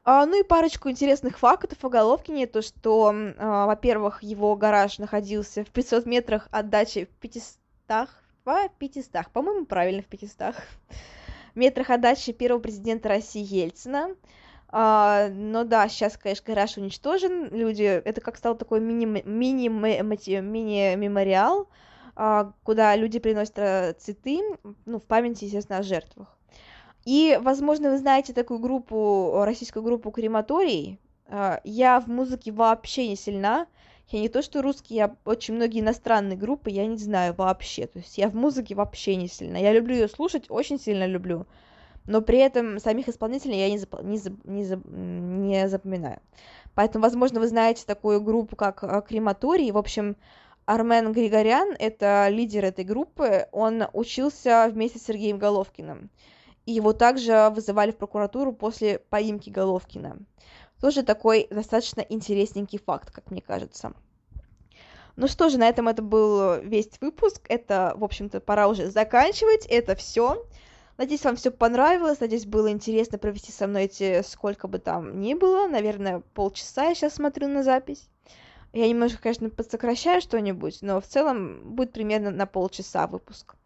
А, 0.02 0.26
ну 0.26 0.40
и 0.40 0.44
парочку 0.44 0.90
интересных 0.90 1.38
фактов 1.38 1.84
о 1.84 1.88
Головкине, 1.88 2.48
то 2.48 2.62
что, 2.62 3.14
а, 3.38 3.66
во-первых, 3.66 4.24
его 4.24 4.56
гараж 4.56 4.98
находился 4.98 5.64
в 5.64 5.68
500 5.70 6.06
метрах 6.06 6.48
от 6.50 6.68
дачи 6.68 7.04
в 7.04 7.16
500, 7.20 7.58
в 8.44 8.68
500, 8.78 9.30
по-моему, 9.32 9.66
правильно, 9.66 10.02
в 10.02 10.06
500 10.06 10.56
метрах 11.54 11.90
от 11.90 12.00
дачи 12.00 12.32
первого 12.32 12.60
президента 12.60 13.08
России 13.08 13.42
Ельцина. 13.42 14.14
А, 14.68 15.28
но 15.30 15.64
да, 15.64 15.88
сейчас, 15.88 16.16
конечно, 16.16 16.44
гараж 16.46 16.76
уничтожен. 16.76 17.52
Люди, 17.54 17.82
это 17.82 18.20
как 18.20 18.36
стал 18.36 18.56
такой 18.56 18.80
мини-мемориал, 18.80 21.68
а, 22.14 22.52
куда 22.62 22.94
люди 22.94 23.18
приносят 23.18 23.58
э, 23.58 23.94
цветы, 23.98 24.38
ну, 24.84 25.00
в 25.00 25.04
памяти, 25.04 25.46
естественно, 25.46 25.78
о 25.78 25.82
жертвах. 25.82 26.28
И, 27.04 27.38
возможно, 27.40 27.90
вы 27.90 27.98
знаете 27.98 28.32
такую 28.32 28.60
группу, 28.60 29.42
российскую 29.44 29.82
группу 29.82 30.10
Крематорий. 30.10 30.98
А, 31.26 31.60
я 31.64 32.00
в 32.00 32.08
музыке 32.08 32.52
вообще 32.52 33.08
не 33.08 33.16
сильна, 33.16 33.66
я 34.12 34.20
не 34.20 34.28
то, 34.28 34.42
что 34.42 34.62
русский, 34.62 34.94
я 34.94 35.14
очень 35.24 35.54
многие 35.54 35.80
иностранные 35.80 36.36
группы 36.36 36.70
я 36.70 36.86
не 36.86 36.98
знаю 36.98 37.34
вообще. 37.34 37.86
То 37.86 37.98
есть 37.98 38.18
я 38.18 38.28
в 38.28 38.34
музыке 38.34 38.74
вообще 38.74 39.16
не 39.16 39.28
сильно. 39.28 39.56
Я 39.56 39.72
люблю 39.72 39.94
ее 39.94 40.08
слушать, 40.08 40.46
очень 40.48 40.78
сильно 40.78 41.06
люблю. 41.06 41.46
Но 42.06 42.22
при 42.22 42.38
этом 42.38 42.80
самих 42.80 43.08
исполнителей 43.08 43.58
я 43.58 43.70
не, 43.70 43.78
зап... 43.78 44.02
не, 44.02 44.18
зап... 44.18 44.34
не, 44.44 44.64
зап... 44.64 44.80
не 44.84 45.68
запоминаю. 45.68 46.20
Поэтому, 46.74 47.02
возможно, 47.02 47.40
вы 47.40 47.48
знаете 47.48 47.84
такую 47.86 48.20
группу, 48.20 48.56
как 48.56 48.82
э, 48.82 49.02
Крематорий. 49.06 49.70
В 49.70 49.78
общем, 49.78 50.16
Армен 50.64 51.12
Григорян— 51.12 51.74
это 51.78 52.28
лидер 52.30 52.64
этой 52.64 52.84
группы. 52.84 53.48
Он 53.52 53.84
учился 53.92 54.68
вместе 54.72 54.98
с 54.98 55.04
Сергеем 55.04 55.38
Головкиным. 55.38 56.10
И 56.66 56.72
его 56.72 56.92
также 56.92 57.50
вызывали 57.54 57.90
в 57.90 57.96
прокуратуру 57.96 58.52
после 58.52 58.98
поимки 58.98 59.50
Головкина. 59.50 60.18
Тоже 60.80 61.02
такой 61.02 61.46
достаточно 61.50 62.00
интересненький 62.00 62.78
факт, 62.78 63.10
как 63.10 63.30
мне 63.30 63.42
кажется. 63.42 63.92
Ну 65.16 65.28
что 65.28 65.50
же, 65.50 65.58
на 65.58 65.68
этом 65.68 65.88
это 65.88 66.02
был 66.02 66.60
весь 66.62 66.90
выпуск. 67.00 67.42
Это, 67.48 67.92
в 67.96 68.04
общем-то, 68.04 68.40
пора 68.40 68.68
уже 68.68 68.90
заканчивать. 68.90 69.66
Это 69.66 69.94
все. 69.94 70.46
Надеюсь, 70.96 71.24
вам 71.24 71.36
все 71.36 71.50
понравилось. 71.50 72.20
Надеюсь, 72.20 72.46
было 72.46 72.70
интересно 72.70 73.18
провести 73.18 73.52
со 73.52 73.66
мной 73.66 73.84
эти 73.84 74.22
сколько 74.22 74.68
бы 74.68 74.78
там 74.78 75.20
ни 75.20 75.34
было. 75.34 75.68
Наверное, 75.68 76.22
полчаса 76.34 76.86
я 76.86 76.94
сейчас 76.94 77.14
смотрю 77.14 77.48
на 77.48 77.62
запись. 77.62 78.08
Я 78.72 78.88
немножко, 78.88 79.20
конечно, 79.20 79.50
подсокращаю 79.50 80.20
что-нибудь, 80.20 80.78
но 80.80 81.00
в 81.00 81.06
целом 81.06 81.74
будет 81.74 81.92
примерно 81.92 82.30
на 82.30 82.46
полчаса 82.46 83.06
выпуск. 83.06 83.56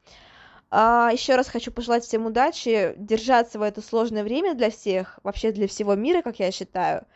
А, 0.77 1.11
еще 1.13 1.37
раз 1.37 1.47
хочу 1.49 1.71
пожелать 1.71 2.03
всем 2.03 2.27
удачи, 2.27 2.95
держаться 2.97 3.61
в 3.61 3.63
это 3.63 3.81
сложное 3.81 4.25
время 4.25 4.57
для 4.57 4.71
всех, 4.71 5.21
вообще 5.23 5.53
для 5.53 5.69
всего 5.69 5.95
мира, 5.95 6.21
как 6.21 6.41
я 6.41 6.51
считаю. 6.51 7.07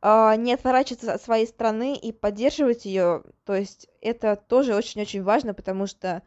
А, 0.00 0.34
не 0.36 0.54
отворачиваться 0.54 1.12
от 1.12 1.22
своей 1.22 1.46
страны 1.46 1.94
и 1.94 2.10
поддерживать 2.10 2.86
ее. 2.86 3.22
То 3.44 3.54
есть 3.54 3.86
это 4.00 4.36
тоже 4.36 4.74
очень-очень 4.74 5.22
важно, 5.22 5.52
потому 5.52 5.86
что, 5.86 6.22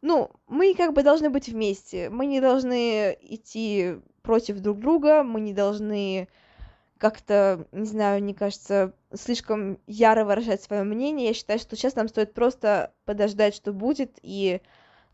ну, 0.00 0.30
мы 0.46 0.74
как 0.74 0.94
бы 0.94 1.02
должны 1.02 1.28
быть 1.28 1.50
вместе. 1.50 2.08
Мы 2.08 2.24
не 2.24 2.40
должны 2.40 3.18
идти 3.20 3.96
против 4.22 4.60
друг 4.60 4.78
друга, 4.78 5.24
мы 5.24 5.40
не 5.40 5.52
должны 5.52 6.28
как-то, 6.96 7.66
не 7.70 7.84
знаю, 7.84 8.22
мне 8.22 8.32
кажется, 8.32 8.94
слишком 9.12 9.78
яро 9.86 10.24
выражать 10.24 10.62
свое 10.62 10.84
мнение. 10.84 11.28
Я 11.28 11.34
считаю, 11.34 11.58
что 11.58 11.76
сейчас 11.76 11.96
нам 11.96 12.08
стоит 12.08 12.32
просто 12.32 12.94
подождать, 13.04 13.54
что 13.54 13.74
будет, 13.74 14.18
и 14.22 14.62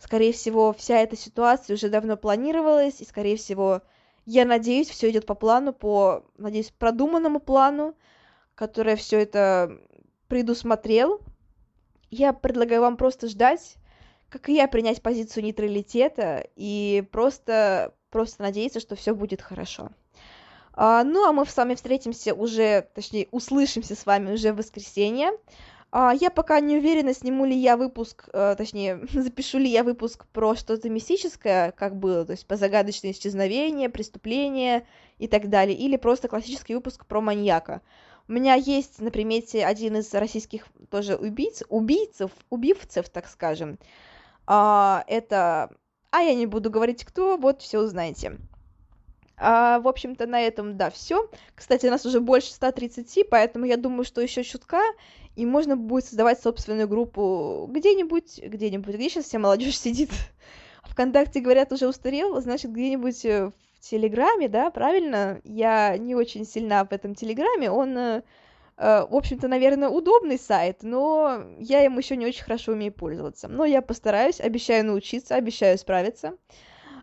Скорее 0.01 0.33
всего, 0.33 0.73
вся 0.73 0.99
эта 0.99 1.15
ситуация 1.15 1.75
уже 1.75 1.91
давно 1.91 2.17
планировалась, 2.17 3.03
и, 3.03 3.05
скорее 3.05 3.37
всего, 3.37 3.83
я 4.25 4.47
надеюсь, 4.47 4.89
все 4.89 5.11
идет 5.11 5.27
по 5.27 5.35
плану, 5.35 5.75
по, 5.75 6.25
надеюсь, 6.39 6.71
продуманному 6.71 7.39
плану, 7.39 7.95
который 8.55 8.97
все 8.97 9.21
это 9.21 9.79
предусмотрел. 10.27 11.21
Я 12.11 12.33
предлагаю 12.33 12.81
вам 12.81 12.97
просто 12.97 13.29
ждать, 13.29 13.77
как 14.31 14.49
и 14.49 14.55
я, 14.55 14.69
принять 14.69 15.03
позицию 15.03 15.45
нейтралитета 15.45 16.49
и 16.57 17.05
просто, 17.13 17.95
просто 18.09 18.43
надеяться, 18.43 18.81
что 18.81 18.97
все 18.97 19.15
будет 19.15 19.43
хорошо. 19.43 19.91
А, 20.73 21.05
ну, 21.05 21.29
а 21.29 21.33
мы 21.33 21.45
с 21.45 21.57
вами 21.57 21.75
встретимся 21.75 22.33
уже, 22.33 22.89
точнее, 22.95 23.29
услышимся 23.33 23.95
с 23.95 24.07
вами 24.07 24.33
уже 24.33 24.55
в 24.55 24.57
воскресенье. 24.57 25.33
А, 25.93 26.13
я 26.15 26.31
пока 26.31 26.61
не 26.61 26.77
уверена, 26.77 27.13
сниму 27.13 27.45
ли 27.45 27.57
я 27.57 27.77
выпуск, 27.77 28.29
э, 28.33 28.55
точнее, 28.57 29.01
запишу 29.13 29.59
ли 29.59 29.69
я 29.69 29.83
выпуск 29.83 30.27
про 30.33 30.55
что-то 30.55 30.89
мистическое, 30.89 31.73
как 31.73 31.97
было, 31.97 32.25
то 32.25 32.33
есть 32.33 32.47
по 32.47 32.57
загадочное 32.57 33.11
исчезновение, 33.11 33.89
преступление 33.89 34.87
и 35.19 35.27
так 35.27 35.49
далее, 35.49 35.77
или 35.77 35.97
просто 35.97 36.29
классический 36.29 36.75
выпуск 36.75 37.07
про 37.07 37.21
маньяка. 37.21 37.83
У 38.29 38.33
меня 38.33 38.55
есть 38.55 39.01
на 39.01 39.11
примете 39.11 39.67
один 39.67 39.97
из 39.97 40.15
российских 40.15 40.67
тоже 40.91 41.17
убийц, 41.17 41.65
убийцев, 41.69 42.31
убивцев, 42.49 43.09
так 43.09 43.27
скажем. 43.27 43.79
А, 44.47 45.05
это... 45.09 45.71
А 46.13 46.23
я 46.23 46.35
не 46.35 46.47
буду 46.47 46.71
говорить 46.71 47.05
кто, 47.05 47.37
вот 47.37 47.63
все 47.63 47.81
узнаете. 47.81 48.39
А, 49.43 49.81
в 49.81 49.89
общем-то, 49.89 50.27
на 50.27 50.43
этом, 50.43 50.77
да, 50.77 50.91
все. 50.91 51.31
Кстати, 51.55 51.87
нас 51.87 52.05
уже 52.05 52.21
больше 52.21 52.53
130, 52.53 53.27
поэтому 53.31 53.65
я 53.65 53.79
думаю, 53.79 54.05
что 54.05 54.21
еще 54.21 54.45
чутка, 54.45 54.83
и 55.35 55.47
можно 55.47 55.79
будет 55.79 56.05
создавать 56.05 56.43
собственную 56.43 56.87
группу 56.87 57.67
где-нибудь, 57.71 58.39
где-нибудь, 58.39 58.95
где 58.95 59.09
сейчас 59.09 59.25
вся 59.25 59.39
молодежь 59.39 59.79
сидит. 59.79 60.11
Вконтакте, 60.85 61.41
говорят, 61.41 61.73
уже 61.73 61.89
устарел, 61.89 62.39
значит, 62.43 62.71
где-нибудь 62.71 63.25
э, 63.25 63.47
в 63.47 63.81
Телеграме, 63.81 64.49
да, 64.49 64.71
правильно? 64.71 65.41
Я 65.45 65.97
не 65.97 66.15
очень 66.15 66.45
сильна 66.45 66.85
в 66.85 66.93
этом 66.93 67.15
Телеграме, 67.15 67.71
он, 67.71 67.97
э, 67.97 68.23
э, 68.77 69.07
в 69.09 69.17
общем-то, 69.17 69.49
наверное, 69.49 69.89
удобный 69.89 70.39
сайт, 70.39 70.83
но 70.83 71.45
я 71.59 71.83
им 71.87 71.97
еще 71.97 72.15
не 72.17 72.27
очень 72.27 72.45
хорошо 72.45 72.73
умею 72.73 72.93
пользоваться. 72.93 73.49
Но 73.49 73.65
я 73.65 73.81
постараюсь, 73.81 74.39
обещаю 74.39 74.85
научиться, 74.85 75.35
обещаю 75.35 75.79
справиться. 75.79 76.37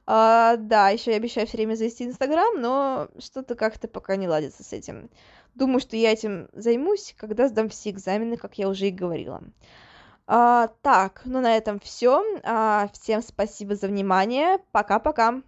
А, 0.09 0.55
да, 0.55 0.89
еще 0.89 1.11
я 1.11 1.17
обещаю 1.17 1.45
все 1.47 1.57
время 1.57 1.75
завести 1.75 2.05
Инстаграм, 2.05 2.59
но 2.59 3.09
что-то 3.19 3.55
как-то 3.55 3.89
пока 3.89 4.15
не 4.15 4.27
ладится 4.27 4.63
с 4.63 4.71
этим. 4.71 5.09
Думаю, 5.53 5.81
что 5.81 5.97
я 5.97 6.13
этим 6.13 6.47
займусь, 6.53 7.13
когда 7.17 7.49
сдам 7.49 7.67
все 7.67 7.89
экзамены, 7.89 8.37
как 8.37 8.57
я 8.57 8.69
уже 8.69 8.87
и 8.87 8.91
говорила. 8.91 9.43
А, 10.25 10.69
так, 10.81 11.23
ну 11.25 11.41
на 11.41 11.57
этом 11.57 11.79
все. 11.81 12.23
А, 12.43 12.89
всем 12.93 13.21
спасибо 13.21 13.75
за 13.75 13.87
внимание. 13.87 14.59
Пока-пока. 14.71 15.41